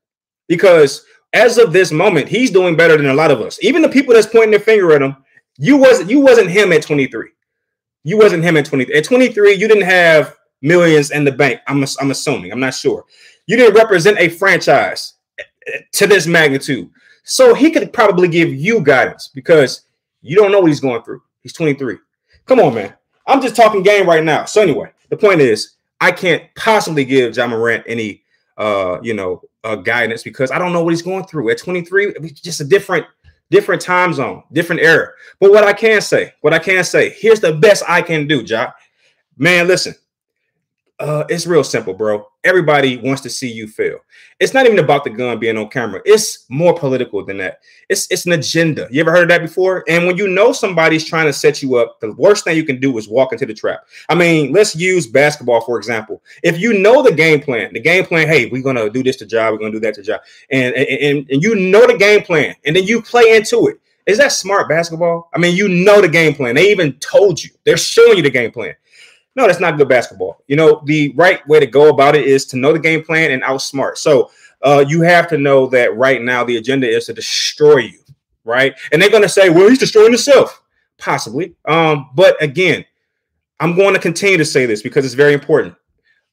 because 0.48 1.04
as 1.34 1.58
of 1.58 1.74
this 1.74 1.92
moment, 1.92 2.30
he's 2.30 2.52
doing 2.52 2.78
better 2.78 2.96
than 2.96 3.08
a 3.08 3.14
lot 3.16 3.32
of 3.32 3.42
us. 3.42 3.58
Even 3.64 3.82
the 3.82 3.90
people 3.90 4.14
that's 4.14 4.28
pointing 4.28 4.52
their 4.52 4.60
finger 4.60 4.94
at 4.94 5.02
him, 5.02 5.18
you 5.58 5.78
wasn't 5.78 6.12
you 6.12 6.20
wasn't 6.20 6.52
him 6.52 6.72
at 6.72 6.84
23. 6.84 7.30
You 8.04 8.18
wasn't 8.20 8.44
him 8.44 8.56
at 8.56 8.66
23. 8.66 8.96
At 8.96 9.04
23, 9.04 9.56
you 9.56 9.68
didn't 9.68 9.84
have 9.84 10.36
millions 10.62 11.10
in 11.10 11.24
the 11.24 11.32
bank. 11.32 11.60
I'm, 11.66 11.84
I'm 12.00 12.12
assuming. 12.12 12.52
I'm 12.52 12.60
not 12.60 12.76
sure. 12.76 13.04
You 13.48 13.58
didn't 13.58 13.76
represent 13.76 14.20
a 14.20 14.30
franchise 14.30 15.16
to 15.94 16.06
this 16.06 16.28
magnitude. 16.28 16.88
So 17.24 17.56
he 17.56 17.72
could 17.72 17.92
probably 17.94 18.28
give 18.28 18.54
you 18.54 18.82
guidance 18.82 19.32
because 19.34 19.86
you 20.22 20.36
don't 20.36 20.52
know 20.52 20.60
what 20.60 20.68
he's 20.68 20.80
going 20.80 21.02
through. 21.02 21.22
He's 21.42 21.54
23. 21.54 21.98
Come 22.46 22.60
on, 22.60 22.76
man. 22.76 22.94
I'm 23.28 23.42
just 23.42 23.56
talking 23.56 23.84
game 23.84 24.08
right 24.08 24.24
now. 24.24 24.46
So 24.46 24.62
anyway, 24.62 24.92
the 25.10 25.18
point 25.18 25.42
is, 25.42 25.76
I 26.02 26.12
can't 26.12 26.44
possibly 26.56 27.06
give 27.06 27.36
Ja 27.36 27.48
Morant 27.48 27.84
any, 27.88 28.24
uh, 28.58 29.00
you 29.02 29.14
know, 29.14 29.42
uh, 29.64 29.76
guidance 29.76 30.24
because 30.24 30.52
I 30.52 30.58
don't 30.58 30.74
know 30.74 30.84
what 30.84 30.92
he's 30.92 31.02
going 31.02 31.26
through. 31.26 31.50
At 31.50 31.58
23, 31.58 32.16
it's 32.22 32.42
just 32.42 32.62
a 32.62 32.64
different, 32.64 33.06
different 33.52 33.82
time 33.82 34.14
zone, 34.14 34.44
different 34.52 34.82
era. 34.82 35.10
But 35.40 35.52
what 35.52 35.64
I 35.64 35.74
can 35.74 36.02
say, 36.02 36.34
what 36.42 36.54
I 36.54 36.60
can 36.60 36.84
say, 36.84 37.12
here's 37.12 37.40
the 37.40 37.54
best 37.54 37.84
I 37.88 38.02
can 38.02 38.28
do, 38.28 38.42
Ja. 38.42 38.72
Man, 39.38 39.68
listen, 39.68 39.96
uh, 41.00 41.24
it's 41.30 41.48
real 41.48 41.64
simple, 41.64 41.94
bro. 41.94 42.28
Everybody 42.44 42.98
wants 42.98 43.22
to 43.22 43.30
see 43.30 43.50
you 43.50 43.68
fail. 43.68 44.00
It's 44.40 44.54
not 44.54 44.66
even 44.66 44.80
about 44.80 45.06
the 45.06 45.10
gun 45.10 45.40
being 45.40 45.58
on 45.58 45.70
camera. 45.70 46.02
It's 46.04 46.46
more 46.50 46.74
political 46.74 47.26
than 47.26 47.38
that. 47.38 47.60
It's 47.88 48.06
it's 48.12 48.26
an 48.26 48.34
agenda. 48.34 48.88
You 48.92 49.00
ever 49.00 49.12
heard 49.12 49.24
of 49.24 49.30
that 49.30 49.42
before? 49.42 49.86
And 49.88 50.06
when 50.06 50.18
you 50.18 50.28
know 50.28 50.52
somebody's 50.52 51.06
trying 51.06 51.28
to 51.28 51.34
set 51.34 51.62
you 51.62 51.76
up, 51.76 52.00
the 52.02 52.14
worst 52.14 52.44
thing 52.44 52.58
you 52.58 52.66
can 52.66 52.82
do 52.82 52.98
is 52.98 53.08
walk 53.08 53.32
into 53.32 53.46
the 53.46 53.54
trap. 53.54 53.86
I 54.10 54.16
mean, 54.16 54.52
let's 54.52 54.76
use 54.76 55.08
basketball 55.08 55.62
for 55.62 55.78
example. 55.78 56.22
If 56.44 56.60
you 56.60 56.78
know 56.78 57.02
the 57.02 57.14
game 57.14 57.42
plan, 57.42 57.72
the 57.74 57.80
game 57.80 58.06
plan, 58.06 58.28
hey, 58.28 58.48
we're 58.48 58.64
gonna 58.64 58.90
do 58.90 59.02
this 59.02 59.16
to 59.18 59.26
job, 59.26 59.54
we're 59.54 59.60
gonna 59.60 59.72
do 59.72 59.80
that 59.82 59.96
to 59.96 60.04
job, 60.04 60.22
and 60.52 60.76
and 60.76 61.30
and 61.30 61.42
you 61.42 61.56
know 61.56 61.88
the 61.88 61.98
game 61.98 62.24
plan, 62.24 62.56
and 62.66 62.76
then 62.76 62.84
you 62.84 63.02
play 63.02 63.36
into 63.36 63.68
it. 63.68 63.80
Is 64.06 64.18
that 64.18 64.32
smart 64.32 64.68
basketball? 64.68 65.30
I 65.34 65.38
mean, 65.38 65.56
you 65.56 65.70
know 65.70 66.02
the 66.02 66.10
game 66.10 66.34
plan. 66.34 66.56
They 66.56 66.72
even 66.72 66.94
told 66.94 67.42
you. 67.44 67.52
They're 67.64 67.78
showing 67.78 68.18
you 68.18 68.24
the 68.24 68.32
game 68.32 68.52
plan. 68.52 68.74
No, 69.40 69.48
that's 69.48 69.62
not 69.62 69.78
good 69.78 69.88
basketball. 69.88 70.44
You 70.48 70.58
know, 70.58 70.82
the 70.84 71.14
right 71.16 71.48
way 71.48 71.62
to 71.62 71.66
go 71.66 71.88
about 71.88 72.14
it 72.14 72.26
is 72.26 72.46
to 72.48 72.58
know 72.58 72.74
the 72.74 72.80
game 72.80 73.02
plan 73.02 73.32
and 73.32 73.42
outsmart. 73.42 73.98
So 73.98 74.30
uh, 74.62 74.84
you 74.86 75.02
have 75.02 75.30
to 75.30 75.38
know 75.38 75.66
that 75.68 75.96
right 75.96 76.22
now 76.22 76.44
the 76.44 76.58
agenda 76.58 76.90
is 76.90 77.06
to 77.06 77.14
destroy 77.14 77.78
you, 77.78 78.00
right? 78.44 78.76
And 78.92 79.02
they're 79.02 79.10
going 79.10 79.24
to 79.24 79.30
say, 79.30 79.50
well, 79.50 79.70
he's 79.70 79.80
destroying 79.80 80.12
himself. 80.12 80.62
Possibly. 80.98 81.56
Um, 81.64 82.10
but 82.16 82.36
again, 82.44 82.84
I'm 83.62 83.78
going 83.78 83.94
to 83.94 84.00
continue 84.02 84.38
to 84.38 84.44
say 84.44 84.66
this 84.66 84.82
because 84.82 85.06
it's 85.06 85.14
very 85.14 85.32
important. 85.32 85.74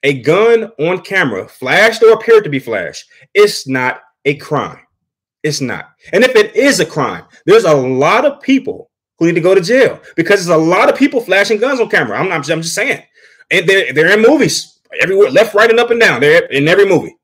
A 0.02 0.20
gun 0.22 0.72
on 0.80 1.02
camera, 1.02 1.46
flashed 1.46 2.02
or 2.02 2.12
appeared 2.12 2.42
to 2.42 2.50
be 2.50 2.58
flashed, 2.58 3.08
it's 3.34 3.68
not 3.68 4.02
a 4.24 4.34
crime. 4.34 4.80
It's 5.44 5.60
not. 5.60 5.90
And 6.12 6.24
if 6.24 6.34
it 6.34 6.56
is 6.56 6.80
a 6.80 6.86
crime, 6.86 7.22
there's 7.44 7.66
a 7.66 7.72
lot 7.72 8.24
of 8.24 8.40
people 8.40 8.90
who 9.18 9.26
need 9.26 9.34
to 9.34 9.40
go 9.40 9.54
to 9.54 9.60
jail 9.60 10.00
because 10.14 10.44
there's 10.44 10.56
a 10.56 10.62
lot 10.62 10.88
of 10.88 10.96
people 10.96 11.20
flashing 11.20 11.58
guns 11.58 11.80
on 11.80 11.88
camera. 11.88 12.18
I'm 12.18 12.28
not. 12.28 12.48
I'm 12.50 12.62
just 12.62 12.74
saying, 12.74 13.02
and 13.50 13.68
they're 13.68 13.92
they're 13.92 14.18
in 14.18 14.22
movies 14.22 14.78
everywhere, 15.00 15.30
left, 15.30 15.54
right, 15.54 15.70
and 15.70 15.80
up 15.80 15.90
and 15.90 16.00
down. 16.00 16.20
They're 16.20 16.44
in 16.46 16.68
every 16.68 16.86
movie. 16.86 17.16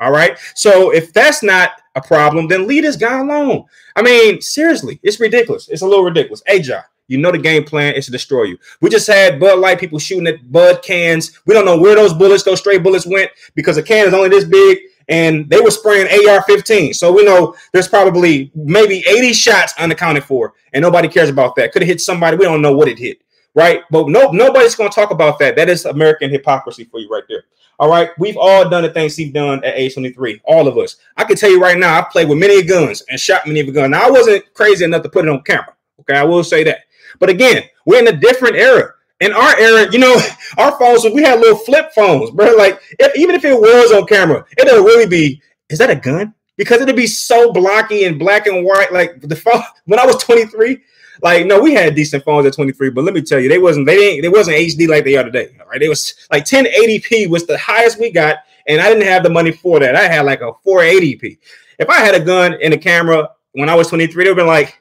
All 0.00 0.12
right. 0.12 0.38
So 0.54 0.92
if 0.92 1.12
that's 1.12 1.42
not 1.42 1.72
a 1.94 2.02
problem, 2.02 2.48
then 2.48 2.66
leave 2.66 2.82
this 2.82 2.96
guy 2.96 3.18
alone. 3.18 3.64
I 3.94 4.02
mean, 4.02 4.40
seriously, 4.42 5.00
it's 5.02 5.20
ridiculous. 5.20 5.68
It's 5.68 5.82
a 5.82 5.86
little 5.86 6.04
ridiculous. 6.04 6.42
Hey, 6.46 6.60
Ja, 6.60 6.82
you 7.08 7.18
know 7.18 7.32
the 7.32 7.38
game 7.38 7.64
plan 7.64 7.94
is 7.94 8.06
to 8.06 8.12
destroy 8.12 8.44
you. 8.44 8.58
We 8.80 8.90
just 8.90 9.06
had 9.06 9.40
Bud 9.40 9.58
Light 9.58 9.80
people 9.80 9.98
shooting 9.98 10.26
at 10.26 10.52
Bud 10.52 10.82
cans. 10.82 11.40
We 11.46 11.54
don't 11.54 11.64
know 11.64 11.78
where 11.78 11.94
those 11.94 12.12
bullets, 12.12 12.42
those 12.42 12.58
stray 12.58 12.78
bullets 12.78 13.06
went 13.06 13.30
because 13.54 13.78
a 13.78 13.82
can 13.82 14.06
is 14.06 14.14
only 14.14 14.28
this 14.28 14.44
big 14.44 14.78
and 15.08 15.48
they 15.48 15.60
were 15.60 15.70
spraying 15.70 16.06
AR-15. 16.06 16.94
So 16.94 17.12
we 17.12 17.24
know 17.24 17.54
there's 17.72 17.88
probably 17.88 18.50
maybe 18.54 19.04
80 19.08 19.32
shots 19.32 19.74
unaccounted 19.78 20.24
for, 20.24 20.54
and 20.72 20.82
nobody 20.82 21.08
cares 21.08 21.28
about 21.28 21.54
that. 21.56 21.72
Could 21.72 21.82
have 21.82 21.88
hit 21.88 22.00
somebody. 22.00 22.36
We 22.36 22.44
don't 22.44 22.62
know 22.62 22.76
what 22.76 22.88
it 22.88 22.98
hit, 22.98 23.18
right? 23.54 23.82
But 23.90 24.08
no, 24.08 24.30
nobody's 24.30 24.74
going 24.74 24.90
to 24.90 24.94
talk 24.94 25.10
about 25.10 25.38
that. 25.38 25.56
That 25.56 25.68
is 25.68 25.84
American 25.84 26.30
hypocrisy 26.30 26.84
for 26.84 27.00
you 27.00 27.08
right 27.08 27.24
there. 27.28 27.44
All 27.78 27.90
right, 27.90 28.08
we've 28.18 28.38
all 28.38 28.66
done 28.68 28.84
the 28.84 28.90
things 28.90 29.16
he's 29.16 29.32
done 29.32 29.62
at 29.62 29.74
age 29.76 29.92
23, 29.92 30.40
all 30.44 30.66
of 30.66 30.78
us. 30.78 30.96
I 31.18 31.24
can 31.24 31.36
tell 31.36 31.50
you 31.50 31.60
right 31.60 31.76
now, 31.76 31.98
I 31.98 32.02
played 32.10 32.26
with 32.26 32.38
many 32.38 32.62
guns 32.62 33.02
and 33.10 33.20
shot 33.20 33.46
many 33.46 33.60
of 33.60 33.68
a 33.68 33.72
gun. 33.72 33.90
Now 33.90 34.06
I 34.06 34.10
wasn't 34.10 34.52
crazy 34.54 34.84
enough 34.86 35.02
to 35.02 35.10
put 35.10 35.26
it 35.26 35.28
on 35.28 35.42
camera. 35.42 35.74
Okay, 36.00 36.16
I 36.16 36.24
will 36.24 36.42
say 36.42 36.64
that. 36.64 36.84
But 37.18 37.28
again, 37.28 37.64
we're 37.84 37.98
in 37.98 38.08
a 38.08 38.16
different 38.16 38.56
era 38.56 38.94
in 39.20 39.32
our 39.32 39.58
era, 39.58 39.90
you 39.90 39.98
know, 39.98 40.20
our 40.58 40.78
phones, 40.78 41.04
we 41.04 41.22
had 41.22 41.40
little 41.40 41.58
flip 41.58 41.92
phones, 41.94 42.30
bro. 42.30 42.54
Like, 42.56 42.80
if, 42.98 43.16
even 43.16 43.34
if 43.34 43.44
it 43.44 43.54
was 43.54 43.92
on 43.92 44.06
camera, 44.06 44.44
it'll 44.58 44.84
really 44.84 45.06
be, 45.06 45.40
is 45.68 45.78
that 45.78 45.90
a 45.90 45.96
gun? 45.96 46.34
Because 46.56 46.80
it'd 46.80 46.96
be 46.96 47.06
so 47.06 47.52
blocky 47.52 48.04
and 48.04 48.18
black 48.18 48.46
and 48.46 48.64
white. 48.64 48.92
Like 48.92 49.20
the 49.20 49.36
phone 49.36 49.62
when 49.84 49.98
I 49.98 50.06
was 50.06 50.22
23, 50.22 50.80
like 51.22 51.46
no, 51.46 51.60
we 51.60 51.74
had 51.74 51.94
decent 51.94 52.24
phones 52.24 52.46
at 52.46 52.54
23, 52.54 52.90
but 52.90 53.04
let 53.04 53.14
me 53.14 53.22
tell 53.22 53.40
you, 53.40 53.48
they 53.48 53.58
wasn't 53.58 53.86
they 53.86 53.96
didn't 53.96 54.22
they 54.22 54.28
wasn't 54.28 54.56
HD 54.56 54.88
like 54.88 55.04
they 55.04 55.16
are 55.16 55.24
today. 55.24 55.54
Right, 55.68 55.82
it 55.82 55.88
was 55.88 56.14
like 56.30 56.44
1080p 56.44 57.28
was 57.28 57.46
the 57.46 57.58
highest 57.58 58.00
we 58.00 58.10
got, 58.10 58.38
and 58.66 58.80
I 58.80 58.88
didn't 58.88 59.06
have 59.06 59.22
the 59.22 59.30
money 59.30 59.52
for 59.52 59.80
that. 59.80 59.96
I 59.96 60.08
had 60.08 60.22
like 60.22 60.40
a 60.40 60.52
480p. 60.66 61.38
If 61.78 61.90
I 61.90 62.00
had 62.00 62.14
a 62.14 62.20
gun 62.20 62.56
and 62.62 62.72
a 62.72 62.78
camera 62.78 63.30
when 63.52 63.68
I 63.68 63.74
was 63.74 63.88
23, 63.88 64.24
they'd 64.24 64.28
have 64.28 64.36
been 64.36 64.46
like, 64.46 64.80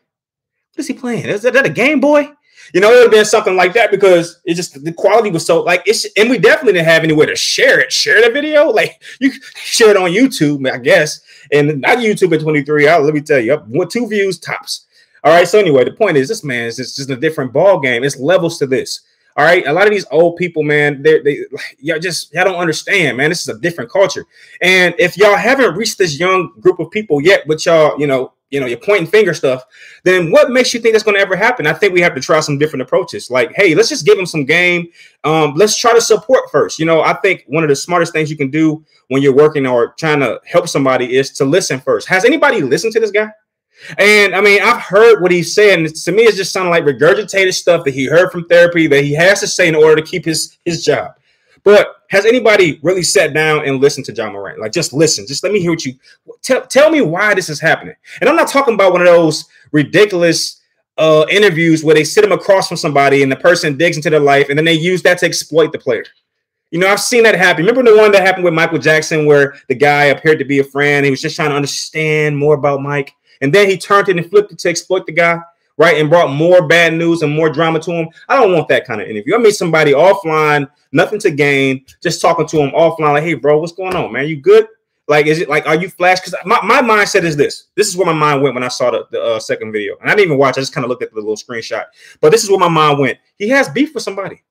"What 0.73 0.79
is 0.79 0.87
he 0.87 0.93
playing? 0.93 1.25
Is 1.25 1.41
that 1.41 1.65
a 1.65 1.69
Game 1.69 1.99
Boy?" 1.99 2.31
You 2.73 2.81
know, 2.81 2.91
it 2.91 2.95
would 2.95 3.03
have 3.03 3.11
been 3.11 3.25
something 3.25 3.55
like 3.55 3.73
that 3.73 3.91
because 3.91 4.39
it 4.45 4.55
just 4.55 4.83
the 4.83 4.93
quality 4.93 5.31
was 5.31 5.45
so 5.45 5.61
like 5.61 5.83
it's 5.85 6.05
and 6.17 6.29
we 6.29 6.37
definitely 6.37 6.73
didn't 6.73 6.87
have 6.87 7.03
anywhere 7.03 7.27
to 7.27 7.35
share 7.35 7.79
it. 7.79 7.91
Share 7.91 8.21
the 8.21 8.31
video, 8.31 8.69
like 8.69 9.01
you 9.19 9.31
share 9.55 9.89
it 9.89 9.97
on 9.97 10.11
YouTube, 10.11 10.69
I 10.69 10.77
guess, 10.77 11.21
and 11.51 11.81
not 11.81 11.99
YouTube 11.99 12.33
at 12.33 12.41
23. 12.41 12.89
let 12.89 13.13
me 13.13 13.21
tell 13.21 13.39
you, 13.39 13.53
up 13.53 13.67
two 13.89 14.07
views 14.07 14.39
tops. 14.39 14.85
All 15.23 15.33
right. 15.33 15.47
So 15.47 15.59
anyway, 15.59 15.83
the 15.83 15.91
point 15.91 16.17
is, 16.17 16.27
this 16.27 16.43
man 16.43 16.65
is 16.67 16.77
just, 16.77 16.97
just 16.97 17.09
a 17.09 17.15
different 17.15 17.51
ball 17.51 17.79
game. 17.79 18.03
It's 18.03 18.19
levels 18.19 18.59
to 18.59 18.67
this. 18.67 19.01
All 19.37 19.43
right, 19.43 19.67
a 19.67 19.73
lot 19.73 19.85
of 19.85 19.91
these 19.91 20.05
old 20.11 20.37
people, 20.37 20.63
man, 20.63 21.01
they 21.03 21.19
they 21.19 21.39
y'all 21.79 21.99
just 21.99 22.33
y'all 22.33 22.45
don't 22.45 22.55
understand, 22.55 23.17
man. 23.17 23.29
This 23.29 23.41
is 23.41 23.49
a 23.49 23.59
different 23.59 23.91
culture, 23.91 24.25
and 24.61 24.95
if 24.97 25.17
y'all 25.17 25.35
haven't 25.35 25.75
reached 25.75 25.97
this 25.97 26.17
young 26.17 26.53
group 26.61 26.79
of 26.79 26.89
people 26.89 27.21
yet, 27.21 27.43
but 27.47 27.65
y'all, 27.65 27.99
you 27.99 28.07
know, 28.07 28.31
you 28.55 28.61
know, 28.61 28.67
you're 28.67 28.77
pointing 28.77 29.05
finger 29.05 29.33
stuff, 29.33 29.65
then 30.03 30.31
what 30.31 30.49
makes 30.49 30.73
you 30.73 30.79
think 30.79 30.93
that's 30.93 31.03
going 31.03 31.15
to 31.15 31.21
ever 31.21 31.35
happen? 31.35 31.67
I 31.67 31.73
think 31.73 31.93
we 31.93 31.99
have 31.99 32.15
to 32.15 32.21
try 32.21 32.39
some 32.39 32.57
different 32.57 32.83
approaches. 32.83 33.29
Like, 33.29 33.51
hey, 33.53 33.75
let's 33.75 33.89
just 33.89 34.05
give 34.05 34.15
them 34.15 34.25
some 34.25 34.45
game. 34.45 34.87
Um, 35.25 35.55
let's 35.55 35.77
try 35.77 35.93
to 35.93 35.99
support 35.99 36.49
first. 36.49 36.79
You 36.79 36.85
know, 36.85 37.01
I 37.01 37.15
think 37.15 37.43
one 37.47 37.65
of 37.65 37.69
the 37.69 37.75
smartest 37.75 38.13
things 38.13 38.31
you 38.31 38.37
can 38.37 38.49
do 38.49 38.81
when 39.09 39.21
you're 39.21 39.35
working 39.35 39.67
or 39.67 39.93
trying 39.99 40.21
to 40.21 40.39
help 40.45 40.69
somebody 40.69 41.17
is 41.17 41.31
to 41.31 41.43
listen 41.43 41.81
first. 41.81 42.07
Has 42.07 42.23
anybody 42.23 42.61
listened 42.61 42.93
to 42.93 43.01
this 43.01 43.11
guy? 43.11 43.29
And 43.97 44.33
I 44.33 44.39
mean, 44.39 44.61
I've 44.63 44.81
heard 44.81 45.21
what 45.21 45.31
he's 45.31 45.53
saying. 45.53 45.85
To 45.85 46.11
me, 46.13 46.23
it's 46.23 46.37
just 46.37 46.53
sounding 46.53 46.71
like 46.71 46.85
regurgitated 46.85 47.53
stuff 47.53 47.83
that 47.83 47.93
he 47.93 48.05
heard 48.05 48.31
from 48.31 48.47
therapy 48.47 48.87
that 48.87 49.03
he 49.03 49.13
has 49.15 49.41
to 49.41 49.47
say 49.47 49.67
in 49.67 49.75
order 49.75 49.97
to 49.97 50.01
keep 50.01 50.23
his 50.23 50.57
his 50.63 50.85
job. 50.85 51.11
But 51.65 52.03
has 52.11 52.25
anybody 52.25 52.79
really 52.83 53.01
sat 53.01 53.33
down 53.33 53.67
and 53.67 53.81
listened 53.81 54.05
to 54.05 54.13
Ja 54.13 54.29
Morant? 54.29 54.59
Like, 54.59 54.71
just 54.71 54.93
listen. 54.93 55.25
Just 55.27 55.43
let 55.43 55.51
me 55.51 55.59
hear 55.59 55.71
what 55.71 55.83
you 55.83 55.95
tell. 56.41 56.65
Tell 56.65 56.91
me 56.91 57.01
why 57.01 57.33
this 57.33 57.49
is 57.49 57.59
happening. 57.59 57.95
And 58.21 58.29
I'm 58.29 58.35
not 58.35 58.47
talking 58.47 58.75
about 58.75 58.93
one 58.93 59.01
of 59.01 59.07
those 59.07 59.45
ridiculous 59.71 60.61
uh, 60.97 61.25
interviews 61.29 61.83
where 61.83 61.95
they 61.95 62.03
sit 62.03 62.21
them 62.21 62.31
across 62.31 62.67
from 62.67 62.77
somebody 62.77 63.23
and 63.23 63.31
the 63.31 63.35
person 63.35 63.77
digs 63.77 63.97
into 63.97 64.11
their 64.11 64.19
life 64.19 64.47
and 64.49 64.57
then 64.57 64.63
they 64.63 64.73
use 64.73 65.01
that 65.01 65.17
to 65.17 65.25
exploit 65.25 65.71
the 65.71 65.79
player. 65.79 66.05
You 66.69 66.79
know, 66.79 66.87
I've 66.87 67.01
seen 67.01 67.23
that 67.23 67.35
happen. 67.35 67.65
Remember 67.65 67.89
the 67.89 67.97
one 67.97 68.11
that 68.11 68.21
happened 68.21 68.45
with 68.45 68.53
Michael 68.53 68.79
Jackson 68.79 69.25
where 69.25 69.55
the 69.67 69.75
guy 69.75 70.05
appeared 70.05 70.39
to 70.39 70.45
be 70.45 70.59
a 70.59 70.63
friend. 70.63 71.03
He 71.03 71.11
was 71.11 71.21
just 71.21 71.35
trying 71.35 71.49
to 71.49 71.55
understand 71.55 72.37
more 72.37 72.53
about 72.53 72.81
Mike. 72.81 73.13
And 73.41 73.51
then 73.51 73.67
he 73.67 73.77
turned 73.77 74.07
it 74.09 74.17
and 74.17 74.29
flipped 74.29 74.51
it 74.51 74.59
to 74.59 74.69
exploit 74.69 75.05
the 75.05 75.11
guy, 75.11 75.39
right? 75.77 75.97
And 75.97 76.09
brought 76.09 76.31
more 76.31 76.67
bad 76.67 76.93
news 76.93 77.21
and 77.21 77.33
more 77.33 77.49
drama 77.49 77.79
to 77.81 77.91
him. 77.91 78.09
I 78.29 78.39
don't 78.39 78.53
want 78.53 78.67
that 78.69 78.85
kind 78.85 79.01
of 79.01 79.07
interview. 79.07 79.35
I 79.35 79.37
meet 79.37 79.55
somebody 79.55 79.91
offline, 79.91 80.69
nothing 80.91 81.19
to 81.19 81.31
gain, 81.31 81.85
just 82.01 82.21
talking 82.21 82.47
to 82.47 82.57
him 82.57 82.71
offline, 82.71 83.13
like, 83.13 83.23
hey, 83.23 83.33
bro, 83.33 83.59
what's 83.59 83.73
going 83.73 83.95
on, 83.95 84.11
man? 84.11 84.27
You 84.27 84.37
good? 84.37 84.67
Like, 85.07 85.27
is 85.27 85.39
it 85.39 85.49
like, 85.49 85.67
are 85.67 85.75
you 85.75 85.89
flash? 85.89 86.19
Because 86.19 86.35
my, 86.45 86.59
my 86.63 86.81
mindset 86.81 87.23
is 87.23 87.37
this. 87.37 87.65
This 87.75 87.87
is 87.87 87.95
where 87.95 88.07
my 88.07 88.13
mind 88.13 88.41
went 88.41 88.55
when 88.55 88.63
I 88.63 88.69
saw 88.69 88.89
the, 88.89 89.05
the 89.11 89.21
uh, 89.21 89.39
second 89.39 89.71
video. 89.71 89.95
And 90.01 90.09
I 90.09 90.15
didn't 90.15 90.27
even 90.27 90.37
watch. 90.39 90.57
I 90.57 90.61
just 90.61 90.73
kind 90.73 90.83
of 90.83 90.89
looked 90.89 91.03
at 91.03 91.11
the 91.11 91.17
little 91.17 91.35
screenshot. 91.35 91.85
But 92.21 92.31
this 92.31 92.43
is 92.43 92.49
where 92.49 92.59
my 92.59 92.69
mind 92.69 92.99
went. 92.99 93.19
He 93.37 93.47
has 93.49 93.69
beef 93.69 93.93
with 93.93 94.03
somebody. 94.03 94.41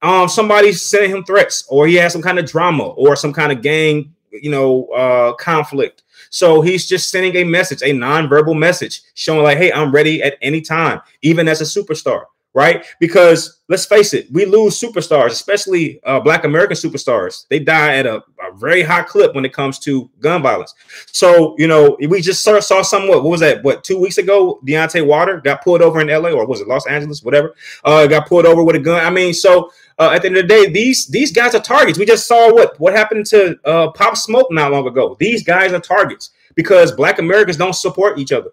Um, 0.00 0.28
somebody's 0.28 0.80
sending 0.80 1.10
him 1.10 1.24
threats, 1.24 1.66
or 1.68 1.86
he 1.86 1.96
has 1.96 2.12
some 2.12 2.22
kind 2.22 2.38
of 2.38 2.46
drama, 2.46 2.84
or 2.84 3.16
some 3.16 3.32
kind 3.32 3.50
of 3.50 3.62
gang, 3.62 4.14
you 4.30 4.50
know, 4.50 4.86
uh, 4.86 5.32
conflict. 5.34 6.04
So 6.30 6.60
he's 6.60 6.86
just 6.86 7.10
sending 7.10 7.36
a 7.36 7.44
message, 7.44 7.82
a 7.82 7.92
non-verbal 7.92 8.54
message, 8.54 9.02
showing 9.14 9.42
like, 9.42 9.58
"Hey, 9.58 9.72
I'm 9.72 9.92
ready 9.92 10.22
at 10.22 10.36
any 10.42 10.60
time, 10.60 11.00
even 11.22 11.48
as 11.48 11.60
a 11.60 11.64
superstar." 11.64 12.24
right? 12.54 12.84
Because 12.98 13.60
let's 13.68 13.84
face 13.84 14.14
it, 14.14 14.26
we 14.32 14.44
lose 14.44 14.80
superstars, 14.80 15.28
especially 15.28 16.00
uh, 16.04 16.18
Black 16.18 16.44
American 16.44 16.76
superstars. 16.76 17.46
They 17.48 17.60
die 17.60 17.94
at 17.94 18.06
a, 18.06 18.16
a, 18.16 18.56
very 18.56 18.82
high 18.82 19.02
clip 19.02 19.34
when 19.34 19.44
it 19.44 19.52
comes 19.52 19.78
to 19.80 20.10
gun 20.18 20.42
violence. 20.42 20.74
So, 21.06 21.54
you 21.58 21.68
know, 21.68 21.96
we 22.08 22.20
just 22.20 22.42
saw, 22.42 22.58
saw 22.58 22.82
somewhat, 22.82 23.22
what 23.22 23.30
was 23.30 23.40
that? 23.40 23.62
What, 23.62 23.84
two 23.84 24.00
weeks 24.00 24.18
ago, 24.18 24.60
Deontay 24.66 25.06
Wilder 25.06 25.40
got 25.40 25.62
pulled 25.62 25.82
over 25.82 26.00
in 26.00 26.08
LA 26.08 26.30
or 26.30 26.46
was 26.46 26.60
it 26.60 26.66
Los 26.66 26.86
Angeles, 26.88 27.22
whatever? 27.22 27.54
Uh, 27.84 28.08
got 28.08 28.26
pulled 28.26 28.46
over 28.46 28.64
with 28.64 28.74
a 28.74 28.80
gun. 28.80 29.04
I 29.04 29.10
mean, 29.10 29.32
so 29.34 29.70
uh, 29.98 30.10
at 30.10 30.22
the 30.22 30.28
end 30.28 30.36
of 30.36 30.42
the 30.42 30.48
day, 30.48 30.70
these 30.70 31.06
these 31.06 31.32
guys 31.32 31.54
are 31.54 31.60
targets. 31.60 31.98
We 31.98 32.06
just 32.06 32.26
saw 32.26 32.52
what 32.52 32.78
what 32.80 32.94
happened 32.94 33.26
to 33.26 33.58
uh, 33.64 33.90
Pop 33.92 34.16
Smoke 34.16 34.48
not 34.50 34.72
long 34.72 34.86
ago. 34.86 35.16
These 35.18 35.44
guys 35.44 35.72
are 35.72 35.80
targets 35.80 36.30
because 36.54 36.92
Black 36.92 37.18
Americans 37.18 37.56
don't 37.56 37.74
support 37.74 38.18
each 38.18 38.32
other, 38.32 38.50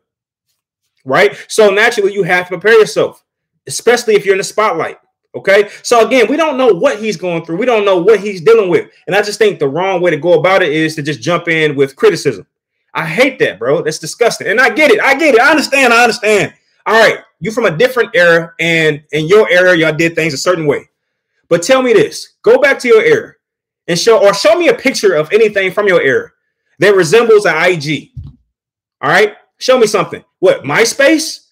right? 1.03 1.35
So 1.47 1.69
naturally, 1.69 2.13
you 2.13 2.23
have 2.23 2.45
to 2.45 2.57
prepare 2.57 2.79
yourself 2.79 3.25
especially 3.67 4.15
if 4.15 4.25
you're 4.25 4.35
in 4.35 4.39
the 4.39 4.43
spotlight. 4.43 4.97
Okay. 5.33 5.69
So 5.83 6.05
again, 6.05 6.27
we 6.29 6.37
don't 6.37 6.57
know 6.57 6.67
what 6.73 6.99
he's 6.99 7.17
going 7.17 7.45
through. 7.45 7.57
We 7.57 7.65
don't 7.65 7.83
know 7.83 7.97
what 7.97 8.19
he's 8.19 8.41
dealing 8.41 8.69
with. 8.69 8.89
And 9.07 9.15
I 9.15 9.21
just 9.21 9.37
think 9.37 9.59
the 9.59 9.67
wrong 9.67 10.01
way 10.01 10.11
to 10.11 10.17
go 10.17 10.39
about 10.39 10.61
it 10.61 10.71
is 10.71 10.95
to 10.95 11.01
just 11.01 11.21
jump 11.21 11.49
in 11.49 11.75
with 11.75 11.95
criticism. 11.95 12.47
I 12.93 13.05
hate 13.05 13.39
that, 13.39 13.59
bro. 13.59 13.81
That's 13.81 13.99
disgusting. 13.99 14.47
And 14.47 14.61
I 14.61 14.69
get 14.69 14.91
it. 14.91 15.01
I 15.01 15.15
get 15.15 15.35
it. 15.35 15.41
I 15.41 15.51
understand. 15.51 15.93
I 15.93 16.03
understand. 16.03 16.53
All 16.85 16.97
right. 16.97 17.19
You 17.41 17.51
from 17.51 17.65
a 17.65 17.75
different 17.75 18.11
era, 18.15 18.53
and 18.59 19.03
in 19.11 19.27
your 19.27 19.49
era, 19.49 19.75
y'all 19.75 19.93
did 19.93 20.15
things 20.15 20.33
a 20.33 20.37
certain 20.37 20.65
way. 20.65 20.87
But 21.49 21.63
tell 21.63 21.81
me 21.81 21.93
this: 21.93 22.33
go 22.43 22.59
back 22.59 22.79
to 22.79 22.87
your 22.87 23.03
era 23.03 23.33
and 23.87 23.97
show 23.97 24.25
or 24.25 24.33
show 24.33 24.57
me 24.57 24.69
a 24.69 24.73
picture 24.73 25.13
of 25.13 25.31
anything 25.31 25.71
from 25.71 25.87
your 25.87 26.01
era 26.01 26.31
that 26.79 26.95
resembles 26.95 27.45
an 27.45 27.55
IG. 27.55 28.11
All 29.01 29.09
right. 29.09 29.35
Show 29.57 29.77
me 29.77 29.87
something. 29.87 30.23
What? 30.39 30.63
MySpace? 30.63 31.47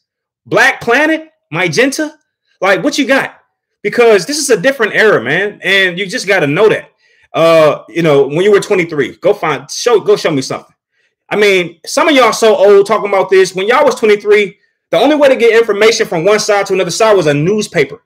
Black 0.45 0.81
Planet? 0.81 1.29
Magenta? 1.51 2.17
Like, 2.59 2.83
what 2.83 2.97
you 2.97 3.05
got? 3.05 3.39
Because 3.81 4.25
this 4.25 4.37
is 4.37 4.49
a 4.49 4.59
different 4.59 4.93
era, 4.95 5.21
man, 5.21 5.59
and 5.63 5.99
you 5.99 6.05
just 6.05 6.27
got 6.27 6.39
to 6.39 6.47
know 6.47 6.69
that. 6.69 6.89
Uh, 7.33 7.83
you 7.89 8.01
know, 8.01 8.27
when 8.27 8.41
you 8.41 8.51
were 8.51 8.59
23, 8.59 9.17
go 9.17 9.33
find 9.33 9.69
show, 9.69 9.99
go 9.99 10.15
show 10.15 10.31
me 10.31 10.41
something. 10.41 10.73
I 11.29 11.35
mean, 11.35 11.79
some 11.85 12.07
of 12.07 12.15
y'all 12.15 12.31
so 12.31 12.55
old 12.55 12.85
talking 12.85 13.09
about 13.09 13.29
this. 13.29 13.55
When 13.55 13.67
y'all 13.67 13.85
was 13.85 13.95
23, 13.95 14.57
the 14.91 14.97
only 14.97 15.15
way 15.15 15.29
to 15.29 15.35
get 15.35 15.57
information 15.57 16.07
from 16.07 16.25
one 16.25 16.39
side 16.39 16.65
to 16.67 16.73
another 16.73 16.91
side 16.91 17.17
was 17.17 17.27
a 17.27 17.33
newspaper. 17.33 18.03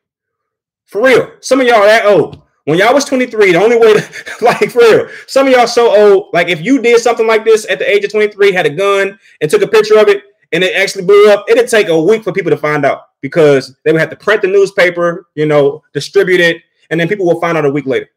For 0.88 1.04
real. 1.04 1.32
Some 1.42 1.62
of 1.62 1.68
y'all 1.68 1.78
are 1.78 1.86
that 1.86 2.06
old. 2.06 2.42
When 2.64 2.78
y'all 2.78 2.94
was 2.94 3.06
23, 3.06 3.54
the 3.54 3.62
only 3.62 3.78
way 3.78 3.94
to 3.94 4.02
like 4.42 4.72
for 4.72 4.80
real, 4.80 5.10
some 5.28 5.48
of 5.48 5.54
y'all 5.54 5.68
so 5.68 5.96
old. 5.96 6.30
Like 6.34 6.50
if 6.50 6.62
you 6.62 6.82
did 6.82 7.00
something 7.00 7.28
like 7.28 7.46
this 7.46 7.66
at 7.70 7.80
the 7.80 7.90
age 7.90 8.04
of 8.04 8.12
23, 8.12 8.52
had 8.52 8.66
a 8.66 8.70
gun 8.70 9.18
and 9.40 9.50
took 9.50 9.62
a 9.62 9.68
picture 9.68 9.98
of 9.98 10.10
it, 10.10 10.24
and 10.52 10.64
it 10.64 10.76
actually 10.76 11.06
blew 11.06 11.30
up, 11.32 11.46
it'd 11.50 11.70
take 11.70 11.88
a 11.88 12.02
week 12.02 12.24
for 12.24 12.34
people 12.34 12.50
to 12.50 12.58
find 12.58 12.86
out 12.86 13.04
because 13.22 13.76
they 13.84 13.92
would 13.92 14.02
have 14.02 14.10
to 14.10 14.16
print 14.16 14.42
the 14.42 14.48
newspaper, 14.48 15.30
you 15.36 15.46
know, 15.46 15.82
distribute 15.94 16.40
it, 16.40 16.62
and 16.90 17.00
then 17.00 17.08
people 17.08 17.26
will 17.26 17.40
find 17.40 17.58
out 17.58 17.66
a 17.66 17.70
week 17.70 17.86
later. 17.86 18.10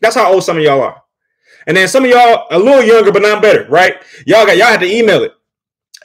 That's 0.00 0.14
how 0.14 0.32
old 0.32 0.44
some 0.44 0.58
of 0.58 0.62
y'all 0.62 0.82
are. 0.82 1.02
And 1.66 1.76
then 1.76 1.88
some 1.88 2.04
of 2.04 2.10
y'all 2.10 2.46
a 2.50 2.58
little 2.58 2.82
younger, 2.82 3.12
but 3.12 3.22
not 3.22 3.42
better, 3.42 3.66
right? 3.70 3.96
Y'all 4.26 4.46
got 4.46 4.56
y'all 4.56 4.68
had 4.68 4.80
to 4.80 4.90
email 4.90 5.22
it, 5.22 5.32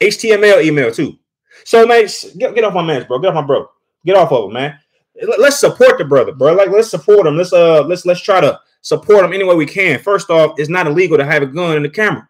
HTML 0.02 0.64
email 0.64 0.92
too. 0.92 1.18
So 1.66 1.86
man, 1.86 2.08
get, 2.38 2.56
get 2.56 2.64
off 2.64 2.74
my 2.74 2.84
man, 2.84 3.06
bro. 3.08 3.20
Get 3.20 3.30
off 3.30 3.36
my 3.36 3.42
bro. 3.42 3.70
Get 4.06 4.16
off 4.16 4.32
of 4.32 4.46
him, 4.46 4.54
man. 4.54 4.80
Let's 5.22 5.60
support 5.60 5.98
the 5.98 6.06
brother, 6.06 6.32
bro. 6.32 6.54
Like 6.54 6.70
let's 6.70 6.90
support 6.90 7.28
him. 7.28 7.38
Let's 7.38 7.54
uh 7.54 7.84
let's 7.84 8.06
let's 8.06 8.22
try 8.22 8.42
to 8.42 8.60
support 8.82 9.24
him 9.24 9.34
any 9.34 9.44
way 9.44 9.56
we 9.56 9.66
can. 9.66 10.00
First 10.00 10.30
off, 10.30 10.60
it's 10.60 10.70
not 10.70 10.88
illegal 10.88 11.18
to 11.18 11.26
have 11.26 11.44
a 11.44 11.48
gun 11.48 11.78
in 11.78 11.84
the 11.84 11.90
camera. 11.90 12.28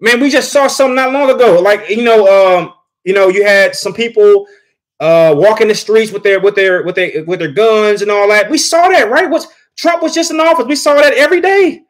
Man, 0.00 0.20
we 0.20 0.30
just 0.30 0.52
saw 0.52 0.68
something 0.68 0.94
not 0.94 1.12
long 1.12 1.30
ago. 1.30 1.60
Like 1.60 1.90
you 1.90 2.02
know, 2.02 2.26
um, 2.58 2.72
you 3.04 3.12
know, 3.12 3.28
you 3.28 3.44
had 3.44 3.74
some 3.74 3.92
people 3.92 4.46
uh 5.00 5.32
walking 5.36 5.68
the 5.68 5.74
streets 5.74 6.10
with 6.10 6.22
their 6.22 6.40
with 6.40 6.54
their 6.54 6.82
with 6.82 6.94
their 6.94 7.24
with 7.24 7.40
their 7.40 7.52
guns 7.52 8.00
and 8.00 8.10
all 8.10 8.28
that. 8.28 8.50
We 8.50 8.58
saw 8.58 8.88
that, 8.88 9.10
right? 9.10 9.28
Was 9.28 9.46
Trump 9.76 10.02
was 10.02 10.14
just 10.14 10.30
in 10.30 10.40
office. 10.40 10.66
We 10.66 10.76
saw 10.76 10.94
that 10.94 11.14
every 11.14 11.40
day. 11.40 11.82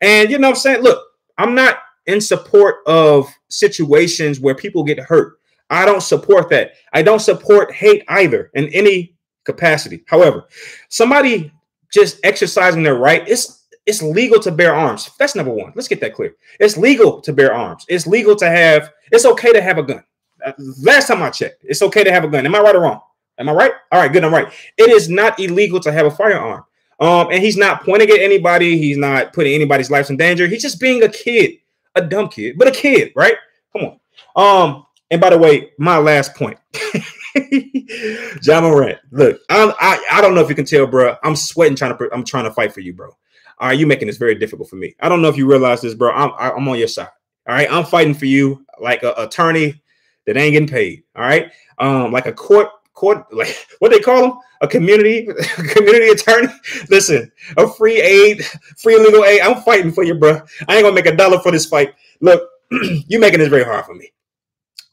And 0.00 0.30
you 0.30 0.38
know 0.38 0.50
I'm 0.50 0.54
saying? 0.54 0.82
Look, 0.82 1.02
I'm 1.36 1.54
not 1.54 1.78
in 2.06 2.20
support 2.20 2.76
of 2.86 3.28
situations 3.48 4.40
where 4.40 4.54
people 4.54 4.84
get 4.84 4.98
hurt. 4.98 5.38
I 5.70 5.84
don't 5.84 6.02
support 6.02 6.50
that. 6.50 6.72
I 6.92 7.02
don't 7.02 7.20
support 7.20 7.72
hate 7.72 8.04
either 8.08 8.50
in 8.54 8.68
any 8.68 9.13
capacity. 9.44 10.04
However, 10.06 10.48
somebody 10.88 11.52
just 11.92 12.18
exercising 12.24 12.82
their 12.82 12.96
right, 12.96 13.26
it's 13.28 13.64
it's 13.86 14.02
legal 14.02 14.40
to 14.40 14.50
bear 14.50 14.74
arms. 14.74 15.10
That's 15.18 15.34
number 15.34 15.52
one. 15.52 15.72
Let's 15.74 15.88
get 15.88 16.00
that 16.00 16.14
clear. 16.14 16.34
It's 16.58 16.76
legal 16.76 17.20
to 17.20 17.32
bear 17.32 17.54
arms. 17.54 17.84
It's 17.88 18.06
legal 18.06 18.34
to 18.36 18.48
have, 18.48 18.90
it's 19.12 19.26
okay 19.26 19.52
to 19.52 19.60
have 19.60 19.78
a 19.78 19.82
gun. 19.82 20.02
Uh, 20.44 20.52
last 20.82 21.08
time 21.08 21.22
I 21.22 21.30
checked, 21.30 21.64
it's 21.64 21.82
okay 21.82 22.02
to 22.02 22.10
have 22.10 22.24
a 22.24 22.28
gun. 22.28 22.46
Am 22.46 22.54
I 22.54 22.60
right 22.60 22.74
or 22.74 22.80
wrong? 22.80 23.00
Am 23.38 23.48
I 23.48 23.52
right? 23.52 23.72
All 23.92 24.00
right, 24.00 24.12
good. 24.12 24.24
I'm 24.24 24.32
right. 24.32 24.52
It 24.78 24.90
is 24.90 25.08
not 25.08 25.38
illegal 25.38 25.80
to 25.80 25.92
have 25.92 26.06
a 26.06 26.10
firearm. 26.10 26.64
Um, 27.00 27.28
and 27.30 27.42
he's 27.42 27.56
not 27.56 27.84
pointing 27.84 28.08
at 28.10 28.20
anybody. 28.20 28.78
He's 28.78 28.96
not 28.96 29.32
putting 29.32 29.52
anybody's 29.52 29.90
lives 29.90 30.10
in 30.10 30.16
danger. 30.16 30.46
He's 30.46 30.62
just 30.62 30.80
being 30.80 31.02
a 31.02 31.08
kid, 31.08 31.58
a 31.94 32.02
dumb 32.02 32.28
kid, 32.28 32.56
but 32.56 32.68
a 32.68 32.70
kid, 32.70 33.12
right? 33.16 33.36
Come 33.72 33.98
on. 34.36 34.68
Um, 34.70 34.86
and 35.10 35.20
by 35.20 35.30
the 35.30 35.38
way, 35.38 35.72
my 35.78 35.98
last 35.98 36.34
point. 36.34 36.58
Ja 38.42 38.60
Morant, 38.60 38.98
look, 39.10 39.40
I, 39.50 39.74
I 39.80 40.18
I 40.18 40.20
don't 40.20 40.34
know 40.34 40.40
if 40.40 40.48
you 40.48 40.54
can 40.54 40.64
tell, 40.64 40.86
bro. 40.86 41.16
I'm 41.22 41.36
sweating 41.36 41.76
trying 41.76 41.96
to 41.96 42.08
I'm 42.12 42.24
trying 42.24 42.44
to 42.44 42.52
fight 42.52 42.72
for 42.72 42.80
you, 42.80 42.92
bro. 42.92 43.10
All 43.58 43.68
right, 43.68 43.78
you 43.78 43.86
making 43.86 44.08
this 44.08 44.18
very 44.18 44.34
difficult 44.34 44.68
for 44.68 44.76
me. 44.76 44.94
I 45.00 45.08
don't 45.08 45.22
know 45.22 45.28
if 45.28 45.36
you 45.36 45.46
realize 45.46 45.80
this, 45.80 45.94
bro. 45.94 46.12
I'm 46.12 46.32
I'm 46.38 46.68
on 46.68 46.78
your 46.78 46.88
side. 46.88 47.08
All 47.48 47.54
right, 47.54 47.70
I'm 47.70 47.84
fighting 47.84 48.14
for 48.14 48.26
you 48.26 48.64
like 48.80 49.02
an 49.02 49.14
attorney 49.16 49.82
that 50.26 50.36
ain't 50.36 50.52
getting 50.52 50.68
paid. 50.68 51.02
All 51.16 51.22
right, 51.22 51.50
um, 51.78 52.12
like 52.12 52.26
a 52.26 52.32
court 52.32 52.68
court 52.94 53.26
like 53.32 53.66
what 53.80 53.90
they 53.90 53.98
call 53.98 54.22
them 54.22 54.38
a 54.60 54.68
community 54.68 55.26
community 55.70 56.08
attorney. 56.08 56.48
Listen, 56.88 57.30
a 57.56 57.68
free 57.68 58.00
aid, 58.00 58.44
free 58.78 58.98
legal 58.98 59.24
aid. 59.24 59.40
I'm 59.40 59.60
fighting 59.62 59.92
for 59.92 60.04
you, 60.04 60.14
bro. 60.14 60.40
I 60.68 60.76
ain't 60.76 60.84
gonna 60.84 60.94
make 60.94 61.06
a 61.06 61.16
dollar 61.16 61.40
for 61.40 61.52
this 61.52 61.66
fight. 61.66 61.94
Look, 62.20 62.48
you 62.70 63.18
making 63.18 63.40
this 63.40 63.48
very 63.48 63.64
hard 63.64 63.84
for 63.84 63.94
me. 63.94 64.12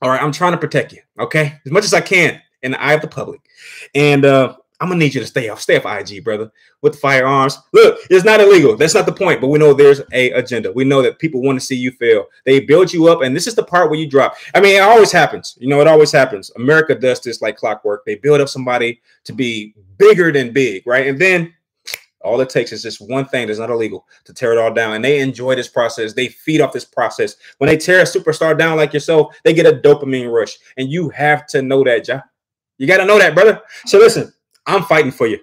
All 0.01 0.09
right, 0.09 0.21
I'm 0.21 0.31
trying 0.31 0.53
to 0.53 0.57
protect 0.57 0.93
you, 0.93 1.01
okay, 1.19 1.59
as 1.65 1.71
much 1.71 1.83
as 1.83 1.93
I 1.93 2.01
can 2.01 2.41
in 2.63 2.71
the 2.71 2.81
eye 2.81 2.93
of 2.93 3.01
the 3.01 3.07
public, 3.07 3.41
and 3.93 4.25
uh, 4.25 4.55
I'm 4.81 4.87
gonna 4.87 4.97
need 4.97 5.13
you 5.13 5.21
to 5.21 5.27
stay 5.27 5.47
off, 5.49 5.61
stay 5.61 5.79
off 5.79 5.85
IG, 5.85 6.23
brother, 6.23 6.51
with 6.81 6.99
firearms. 6.99 7.59
Look, 7.71 7.99
it's 8.09 8.25
not 8.25 8.41
illegal. 8.41 8.75
That's 8.75 8.95
not 8.95 9.05
the 9.05 9.11
point. 9.11 9.39
But 9.39 9.49
we 9.49 9.59
know 9.59 9.73
there's 9.75 10.01
a 10.11 10.31
agenda. 10.31 10.71
We 10.71 10.85
know 10.85 11.03
that 11.03 11.19
people 11.19 11.43
want 11.43 11.59
to 11.59 11.65
see 11.65 11.75
you 11.75 11.91
fail. 11.91 12.25
They 12.45 12.61
build 12.61 12.91
you 12.91 13.07
up, 13.07 13.21
and 13.21 13.35
this 13.35 13.45
is 13.45 13.53
the 13.53 13.63
part 13.63 13.91
where 13.91 13.99
you 13.99 14.09
drop. 14.09 14.35
I 14.55 14.59
mean, 14.59 14.75
it 14.75 14.81
always 14.81 15.11
happens. 15.11 15.55
You 15.59 15.67
know, 15.67 15.81
it 15.81 15.87
always 15.87 16.11
happens. 16.11 16.49
America 16.55 16.95
does 16.95 17.19
this 17.19 17.43
like 17.43 17.57
clockwork. 17.57 18.05
They 18.05 18.15
build 18.15 18.41
up 18.41 18.49
somebody 18.49 19.01
to 19.25 19.33
be 19.33 19.75
bigger 19.99 20.31
than 20.31 20.51
big, 20.51 20.87
right? 20.87 21.05
And 21.05 21.19
then 21.19 21.53
all 22.23 22.39
it 22.41 22.49
takes 22.49 22.71
is 22.71 22.83
just 22.83 23.01
one 23.01 23.25
thing 23.25 23.47
that's 23.47 23.59
not 23.59 23.69
illegal 23.69 24.07
to 24.25 24.33
tear 24.33 24.51
it 24.51 24.57
all 24.57 24.73
down. 24.73 24.93
And 24.93 25.03
they 25.03 25.19
enjoy 25.19 25.55
this 25.55 25.67
process. 25.67 26.13
They 26.13 26.27
feed 26.27 26.61
off 26.61 26.73
this 26.73 26.85
process. 26.85 27.35
When 27.57 27.67
they 27.67 27.77
tear 27.77 28.01
a 28.01 28.03
superstar 28.03 28.57
down 28.57 28.77
like 28.77 28.93
yourself, 28.93 29.35
they 29.43 29.53
get 29.53 29.65
a 29.65 29.79
dopamine 29.79 30.31
rush. 30.31 30.57
And 30.77 30.91
you 30.91 31.09
have 31.09 31.47
to 31.47 31.61
know 31.61 31.83
that, 31.83 32.07
Ja. 32.07 32.21
You 32.77 32.87
got 32.87 32.97
to 32.97 33.05
know 33.05 33.19
that, 33.19 33.35
brother. 33.35 33.61
So 33.85 33.99
listen, 33.99 34.33
I'm 34.65 34.83
fighting 34.83 35.11
for 35.11 35.27
you. 35.27 35.39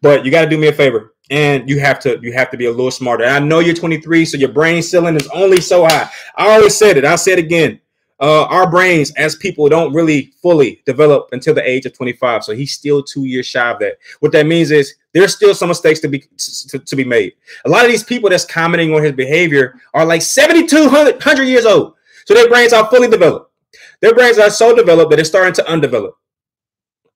But 0.00 0.24
you 0.24 0.30
got 0.30 0.42
to 0.44 0.50
do 0.50 0.58
me 0.58 0.68
a 0.68 0.72
favor, 0.72 1.14
and 1.30 1.68
you 1.68 1.80
have 1.80 1.98
to 2.00 2.18
you 2.22 2.32
have 2.32 2.50
to 2.50 2.56
be 2.56 2.66
a 2.66 2.70
little 2.70 2.90
smarter. 2.90 3.24
And 3.24 3.34
I 3.34 3.38
know 3.38 3.58
you're 3.60 3.74
23, 3.74 4.24
so 4.24 4.36
your 4.36 4.50
brain 4.50 4.82
ceiling 4.82 5.16
is 5.16 5.28
only 5.28 5.60
so 5.60 5.84
high. 5.84 6.08
I 6.36 6.54
always 6.54 6.76
said 6.76 6.96
it. 6.96 7.04
I'll 7.04 7.18
say 7.18 7.32
it 7.32 7.38
again. 7.38 7.80
Uh, 8.20 8.44
our 8.44 8.70
brains 8.70 9.12
as 9.16 9.34
people 9.34 9.68
don't 9.68 9.92
really 9.92 10.32
fully 10.40 10.80
develop 10.86 11.28
until 11.32 11.54
the 11.54 11.68
age 11.68 11.86
of 11.86 11.92
25. 11.92 12.44
So 12.44 12.54
he's 12.54 12.72
still 12.72 13.02
two 13.02 13.24
years 13.24 13.46
shy 13.46 13.70
of 13.70 13.80
that. 13.80 13.94
What 14.20 14.30
that 14.32 14.46
means 14.46 14.70
is 14.70 14.94
There's 15.12 15.34
still 15.34 15.54
some 15.54 15.68
mistakes 15.68 16.00
to 16.00 16.08
be 16.08 16.24
to, 16.68 16.78
to 16.78 16.96
be 16.96 17.04
made. 17.04 17.34
A 17.64 17.68
lot 17.68 17.84
of 17.84 17.90
these 17.90 18.02
people 18.02 18.30
that's 18.30 18.44
commenting 18.44 18.94
on 18.94 19.02
his 19.02 19.12
behavior 19.12 19.74
are 19.94 20.06
like 20.06 20.22
7,200 20.22 21.44
years 21.44 21.66
old. 21.66 21.94
So 22.24 22.34
their 22.34 22.48
brains 22.48 22.72
are 22.72 22.88
fully 22.88 23.08
developed. 23.08 23.52
Their 24.00 24.14
brains 24.14 24.38
are 24.38 24.50
so 24.50 24.74
developed 24.74 25.10
that 25.10 25.20
it's 25.20 25.28
starting 25.28 25.54
to 25.54 25.62
undevelop. 25.64 26.12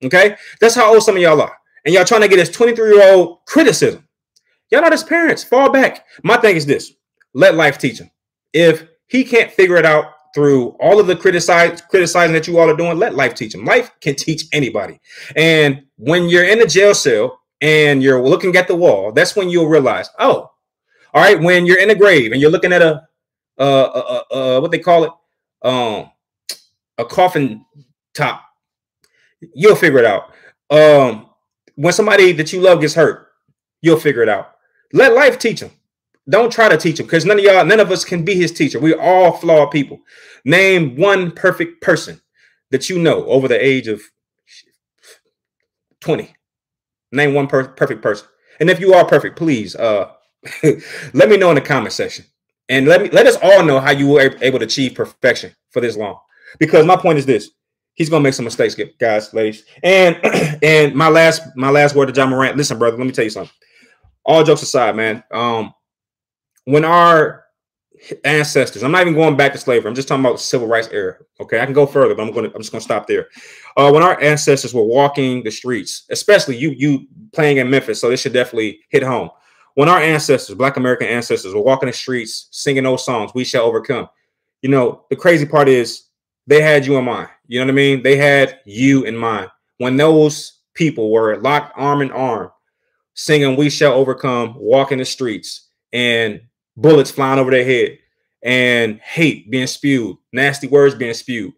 Okay, 0.03 0.35
that's 0.61 0.75
how 0.75 0.93
old 0.93 1.01
some 1.01 1.15
of 1.15 1.21
y'all 1.21 1.41
are, 1.41 1.57
and 1.85 1.93
y'all 1.93 2.05
trying 2.05 2.21
to 2.21 2.27
get 2.27 2.35
this 2.35 2.49
23 2.49 2.95
year 2.95 3.13
old 3.13 3.39
criticism. 3.45 4.07
Y'all 4.69 4.81
not 4.81 4.91
his 4.91 5.03
parents. 5.03 5.43
Fall 5.43 5.71
back. 5.71 6.05
My 6.23 6.37
thing 6.37 6.55
is 6.55 6.67
this: 6.67 6.93
let 7.33 7.55
life 7.55 7.79
teach 7.79 7.99
him. 7.99 8.11
If 8.53 8.85
he 9.07 9.23
can't 9.23 9.51
figure 9.51 9.77
it 9.77 9.85
out 9.85 10.05
through 10.35 10.69
all 10.79 10.99
of 10.99 11.07
the 11.07 11.15
criticize 11.15 11.81
criticizing 11.81 12.33
that 12.33 12.47
you 12.47 12.59
all 12.59 12.69
are 12.69 12.77
doing, 12.77 12.99
let 12.99 13.15
life 13.15 13.33
teach 13.33 13.55
him. 13.55 13.65
Life 13.65 13.89
can 14.01 14.13
teach 14.13 14.43
anybody. 14.53 14.99
And 15.35 15.83
when 15.97 16.29
you're 16.29 16.43
in 16.43 16.61
a 16.61 16.67
jail 16.67 16.93
cell 16.93 17.39
and 17.61 18.03
you're 18.03 18.21
looking 18.21 18.55
at 18.55 18.67
the 18.67 18.75
wall, 18.75 19.11
that's 19.11 19.35
when 19.35 19.49
you'll 19.49 19.67
realize, 19.67 20.09
oh, 20.19 20.51
all 21.13 21.23
right. 21.23 21.39
When 21.39 21.65
you're 21.65 21.79
in 21.79 21.89
a 21.89 21.95
grave 21.95 22.31
and 22.31 22.41
you're 22.41 22.51
looking 22.51 22.73
at 22.73 22.81
a, 22.81 23.07
uh, 23.57 23.61
uh, 23.61 24.21
uh, 24.31 24.59
what 24.59 24.71
they 24.71 24.79
call 24.79 25.05
it, 25.05 25.11
um, 25.63 26.11
a 26.97 27.05
coffin 27.05 27.65
top, 28.13 28.43
you'll 29.53 29.75
figure 29.75 29.99
it 29.99 30.05
out. 30.05 30.33
Um, 30.69 31.29
when 31.75 31.93
somebody 31.93 32.33
that 32.33 32.53
you 32.53 32.61
love 32.61 32.81
gets 32.81 32.93
hurt, 32.93 33.29
you'll 33.81 33.99
figure 33.99 34.21
it 34.21 34.29
out. 34.29 34.51
Let 34.93 35.15
life 35.15 35.39
teach 35.39 35.61
them. 35.61 35.71
Don't 36.29 36.51
try 36.51 36.67
to 36.69 36.77
teach 36.77 36.99
him 36.99 37.05
because 37.05 37.25
none 37.25 37.39
of 37.39 37.45
y'all, 37.45 37.65
none 37.65 37.79
of 37.79 37.89
us 37.89 38.03
can 38.03 38.25
be 38.25 38.35
his 38.35 38.51
teacher. 38.51 38.79
We're 38.79 38.99
all 38.99 39.31
flawed 39.31 39.71
people. 39.71 40.01
Name 40.43 40.97
one 40.97 41.31
perfect 41.31 41.81
person 41.81 42.21
that 42.71 42.89
you 42.89 42.99
know 42.99 43.25
over 43.25 43.47
the 43.47 43.63
age 43.63 43.87
of 43.87 44.01
20. 46.01 46.36
Name 47.11 47.33
one 47.33 47.47
per- 47.47 47.69
perfect 47.69 48.01
person. 48.01 48.27
And 48.59 48.69
if 48.69 48.79
you 48.79 48.93
are 48.93 49.05
perfect, 49.05 49.37
please 49.37 49.75
uh 49.75 50.11
let 51.13 51.29
me 51.29 51.37
know 51.37 51.49
in 51.49 51.55
the 51.55 51.61
comment 51.61 51.93
section. 51.93 52.25
And 52.69 52.87
let 52.87 53.01
me 53.01 53.09
let 53.09 53.27
us 53.27 53.37
all 53.41 53.63
know 53.63 53.79
how 53.79 53.91
you 53.91 54.07
were 54.07 54.35
able 54.41 54.59
to 54.59 54.65
achieve 54.65 54.95
perfection 54.95 55.55
for 55.71 55.81
this 55.81 55.95
long. 55.95 56.19
Because 56.59 56.85
my 56.85 56.95
point 56.95 57.17
is 57.17 57.25
this: 57.25 57.51
he's 57.93 58.09
gonna 58.09 58.23
make 58.23 58.33
some 58.33 58.45
mistakes, 58.45 58.75
guys, 58.99 59.33
ladies. 59.33 59.63
And 59.83 60.19
and 60.63 60.95
my 60.95 61.09
last 61.09 61.43
my 61.55 61.69
last 61.69 61.95
word 61.95 62.13
to 62.13 62.19
Ja 62.19 62.27
Morant. 62.27 62.57
Listen, 62.57 62.77
brother, 62.77 62.97
let 62.97 63.05
me 63.05 63.13
tell 63.13 63.23
you 63.23 63.29
something. 63.29 63.53
All 64.25 64.43
jokes 64.43 64.61
aside, 64.61 64.95
man. 64.95 65.23
Um, 65.31 65.73
when 66.65 66.83
our 66.83 67.45
ancestors, 68.23 68.83
I'm 68.83 68.91
not 68.91 69.01
even 69.01 69.13
going 69.13 69.35
back 69.35 69.51
to 69.53 69.57
slavery. 69.57 69.89
I'm 69.89 69.95
just 69.95 70.07
talking 70.07 70.23
about 70.23 70.37
the 70.37 70.43
civil 70.43 70.67
rights 70.67 70.89
era. 70.91 71.17
Okay, 71.39 71.59
I 71.59 71.65
can 71.65 71.73
go 71.73 71.85
further, 71.85 72.15
but 72.15 72.21
I'm 72.21 72.31
going 72.31 72.49
to 72.49 72.55
I'm 72.55 72.61
just 72.61 72.71
going 72.71 72.79
to 72.79 72.85
stop 72.85 73.07
there. 73.07 73.27
Uh, 73.75 73.91
when 73.91 74.03
our 74.03 74.19
ancestors 74.21 74.73
were 74.73 74.83
walking 74.83 75.43
the 75.43 75.51
streets, 75.51 76.03
especially 76.09 76.57
you 76.57 76.71
you 76.71 77.07
playing 77.33 77.57
in 77.57 77.69
Memphis, 77.69 78.01
so 78.01 78.09
this 78.09 78.21
should 78.21 78.33
definitely 78.33 78.79
hit 78.89 79.03
home. 79.03 79.29
When 79.75 79.89
our 79.89 79.99
ancestors, 79.99 80.55
Black 80.55 80.77
American 80.77 81.07
ancestors, 81.07 81.53
were 81.53 81.61
walking 81.61 81.87
the 81.87 81.93
streets 81.93 82.47
singing 82.51 82.83
those 82.83 83.05
songs, 83.05 83.31
"We 83.33 83.43
Shall 83.43 83.65
Overcome." 83.65 84.09
You 84.61 84.69
know, 84.69 85.05
the 85.09 85.15
crazy 85.15 85.45
part 85.45 85.69
is 85.69 86.05
they 86.47 86.61
had 86.61 86.85
you 86.85 86.97
in 86.97 87.05
mind. 87.05 87.29
You 87.47 87.59
know 87.59 87.65
what 87.65 87.71
I 87.71 87.75
mean? 87.75 88.03
They 88.03 88.15
had 88.17 88.59
you 88.65 89.03
in 89.03 89.15
mind 89.15 89.49
when 89.77 89.97
those 89.97 90.59
people 90.73 91.11
were 91.11 91.37
locked 91.37 91.73
arm 91.75 92.01
in 92.01 92.11
arm, 92.11 92.51
singing 93.13 93.55
"We 93.55 93.69
Shall 93.69 93.93
Overcome," 93.93 94.55
walking 94.57 94.97
the 94.97 95.05
streets 95.05 95.69
and 95.93 96.41
bullets 96.77 97.11
flying 97.11 97.39
over 97.39 97.51
their 97.51 97.65
head, 97.65 97.97
and 98.43 98.99
hate 98.99 99.49
being 99.49 99.67
spewed, 99.67 100.15
nasty 100.31 100.67
words 100.67 100.95
being 100.95 101.13
spewed. 101.13 101.53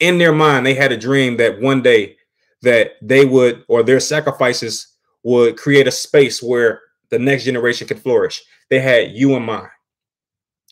In 0.00 0.18
their 0.18 0.32
mind, 0.32 0.66
they 0.66 0.74
had 0.74 0.90
a 0.90 0.96
dream 0.96 1.36
that 1.36 1.60
one 1.60 1.82
day 1.82 2.16
that 2.62 2.92
they 3.02 3.24
would 3.24 3.64
or 3.68 3.82
their 3.82 4.00
sacrifices 4.00 4.88
would 5.22 5.56
create 5.56 5.86
a 5.86 5.92
space 5.92 6.42
where 6.42 6.80
the 7.10 7.18
next 7.18 7.44
generation 7.44 7.86
could 7.86 8.00
flourish. 8.00 8.42
They 8.70 8.80
had 8.80 9.12
you 9.12 9.36
in 9.36 9.44
mind. 9.44 9.68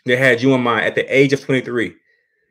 They 0.07 0.17
had 0.17 0.41
you 0.41 0.55
in 0.55 0.63
mind 0.63 0.87
at 0.87 0.95
the 0.95 1.05
age 1.15 1.33
of 1.33 1.43
23. 1.43 1.95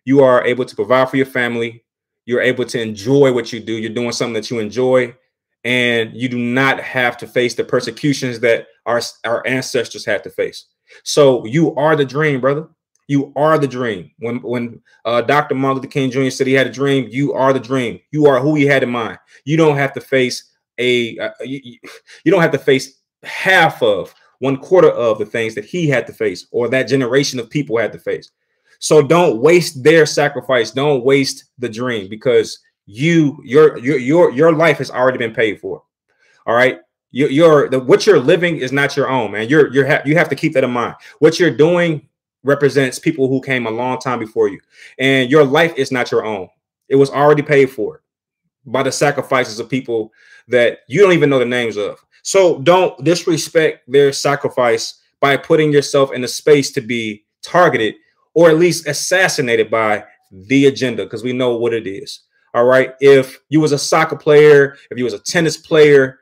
You 0.05 0.23
are 0.23 0.45
able 0.45 0.65
to 0.65 0.75
provide 0.75 1.09
for 1.09 1.17
your 1.17 1.25
family. 1.25 1.83
You're 2.25 2.41
able 2.41 2.65
to 2.65 2.79
enjoy 2.79 3.33
what 3.33 3.51
you 3.51 3.59
do. 3.59 3.73
You're 3.73 3.89
doing 3.89 4.12
something 4.12 4.35
that 4.35 4.51
you 4.51 4.59
enjoy, 4.59 5.15
and 5.63 6.13
you 6.13 6.29
do 6.29 6.38
not 6.38 6.79
have 6.79 7.17
to 7.17 7.27
face 7.27 7.55
the 7.55 7.63
persecutions 7.63 8.39
that 8.41 8.67
our, 8.85 9.01
our 9.25 9.45
ancestors 9.47 10.05
had 10.05 10.23
to 10.23 10.29
face. 10.29 10.65
So 11.04 11.45
you 11.45 11.75
are 11.75 11.95
the 11.95 12.06
dream, 12.06 12.41
brother. 12.41 12.67
You 13.08 13.34
are 13.36 13.58
the 13.58 13.67
dream. 13.67 14.12
When 14.19 14.38
when 14.41 14.82
uh, 15.04 15.21
Dr. 15.21 15.56
Martin 15.56 15.78
Luther 15.82 15.91
King 15.91 16.12
Jr. 16.12 16.30
said 16.30 16.47
he 16.47 16.54
had 16.54 16.67
a 16.67 16.71
dream, 16.71 17.08
you 17.10 17.34
are 17.34 17.54
the 17.54 17.60
dream. 17.60 17.99
You 18.12 18.28
are 18.28 18.39
who 18.39 18.56
he 18.56 18.65
had 18.65 18.84
in 18.84 18.89
mind. 18.89 19.17
You 19.45 19.58
don't 19.58 19.78
have 19.78 19.93
to 19.93 20.02
face 20.02 20.52
a 20.78 21.17
uh, 21.17 21.32
you, 21.41 21.80
you 22.23 22.32
don't 22.32 22.41
have 22.41 22.52
to 22.52 22.60
face 22.60 22.99
half 23.23 23.82
of 23.82 24.13
one 24.39 24.58
quarter 24.58 24.91
of 24.91 25.17
the 25.17 25.25
things 25.25 25.56
that 25.56 25.65
he 25.65 25.88
had 25.89 26.08
to 26.08 26.13
face 26.13 26.47
or 26.52 26.69
that 26.69 26.84
generation 26.84 27.39
of 27.39 27.49
people 27.49 27.78
had 27.78 27.91
to 27.93 27.99
face. 27.99 28.32
So 28.80 29.02
don't 29.02 29.41
waste 29.41 29.84
their 29.84 30.06
sacrifice. 30.06 30.71
Don't 30.71 31.04
waste 31.04 31.45
the 31.58 31.67
dream 31.67 32.10
because 32.10 32.60
you 32.86 33.38
your 33.43 33.78
your 33.80 33.97
your 33.97 34.32
your 34.32 34.54
life 34.54 34.78
has 34.78 34.91
already 34.91 35.17
been 35.17 35.34
paid 35.34 35.60
for. 35.60 35.84
All 36.45 36.56
right 36.56 36.80
you, 37.11 37.27
you're 37.27 37.69
the 37.69 37.79
what 37.79 38.05
you're 38.05 38.19
living 38.19 38.57
is 38.57 38.71
not 38.71 38.95
your 38.95 39.09
own, 39.09 39.31
man. 39.31 39.49
You're 39.49 39.71
you're 39.73 39.87
ha- 39.87 40.01
you 40.05 40.15
have 40.15 40.29
to 40.29 40.35
keep 40.35 40.53
that 40.53 40.63
in 40.63 40.71
mind. 40.71 40.95
What 41.19 41.39
you're 41.39 41.55
doing 41.55 42.07
represents 42.43 42.99
people 42.99 43.27
who 43.27 43.41
came 43.41 43.65
a 43.65 43.71
long 43.71 43.99
time 43.99 44.19
before 44.19 44.47
you, 44.47 44.59
and 44.97 45.29
your 45.29 45.43
life 45.43 45.73
is 45.75 45.91
not 45.91 46.11
your 46.11 46.25
own. 46.25 46.47
It 46.87 46.95
was 46.95 47.09
already 47.09 47.41
paid 47.41 47.69
for 47.69 48.01
by 48.65 48.83
the 48.83 48.91
sacrifices 48.91 49.59
of 49.59 49.69
people 49.69 50.11
that 50.47 50.79
you 50.87 51.01
don't 51.01 51.13
even 51.13 51.29
know 51.29 51.39
the 51.39 51.45
names 51.45 51.77
of. 51.77 52.03
So 52.23 52.59
don't 52.59 53.03
disrespect 53.03 53.89
their 53.91 54.11
sacrifice 54.11 55.01
by 55.19 55.37
putting 55.37 55.71
yourself 55.71 56.11
in 56.13 56.23
a 56.23 56.27
space 56.27 56.71
to 56.71 56.81
be 56.81 57.25
targeted 57.41 57.95
or 58.33 58.49
at 58.49 58.57
least 58.57 58.87
assassinated 58.87 59.69
by 59.69 60.03
the 60.31 60.67
agenda 60.67 61.03
because 61.03 61.23
we 61.23 61.33
know 61.33 61.55
what 61.55 61.73
it 61.73 61.87
is. 61.87 62.21
All 62.53 62.65
right. 62.65 62.93
If 62.99 63.39
you 63.49 63.59
was 63.59 63.71
a 63.71 63.77
soccer 63.77 64.15
player, 64.15 64.75
if 64.91 64.97
you 64.97 65.03
was 65.03 65.13
a 65.13 65.19
tennis 65.19 65.57
player, 65.57 66.19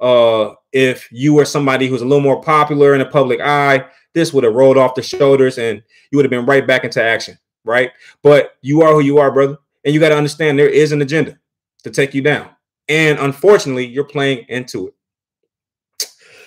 uh, 0.00 0.54
if 0.72 1.08
you 1.12 1.34
were 1.34 1.44
somebody 1.44 1.86
who's 1.88 2.02
a 2.02 2.06
little 2.06 2.22
more 2.22 2.42
popular 2.42 2.94
in 2.94 3.00
the 3.00 3.06
public 3.06 3.40
eye, 3.40 3.84
this 4.14 4.32
would 4.32 4.44
have 4.44 4.54
rolled 4.54 4.78
off 4.78 4.94
the 4.94 5.02
shoulders 5.02 5.58
and 5.58 5.82
you 6.10 6.16
would 6.16 6.24
have 6.24 6.30
been 6.30 6.46
right 6.46 6.66
back 6.66 6.84
into 6.84 7.02
action, 7.02 7.38
right? 7.64 7.92
But 8.22 8.56
you 8.62 8.82
are 8.82 8.92
who 8.92 9.00
you 9.00 9.18
are, 9.18 9.30
brother. 9.30 9.58
And 9.84 9.94
you 9.94 10.00
got 10.00 10.10
to 10.10 10.16
understand 10.16 10.58
there 10.58 10.68
is 10.68 10.92
an 10.92 11.02
agenda 11.02 11.38
to 11.84 11.90
take 11.90 12.14
you 12.14 12.22
down. 12.22 12.50
And 12.88 13.18
unfortunately, 13.18 13.86
you're 13.86 14.04
playing 14.04 14.46
into 14.48 14.88
it. 14.88 14.94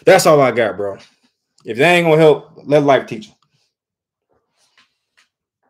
That's 0.05 0.25
all 0.25 0.41
I 0.41 0.51
got, 0.51 0.75
bro. 0.75 0.97
If 1.65 1.77
that 1.77 1.93
ain't 1.93 2.05
gonna 2.05 2.17
help, 2.17 2.51
let 2.65 2.83
life 2.83 3.05
teach 3.07 3.27
you. 3.27 3.32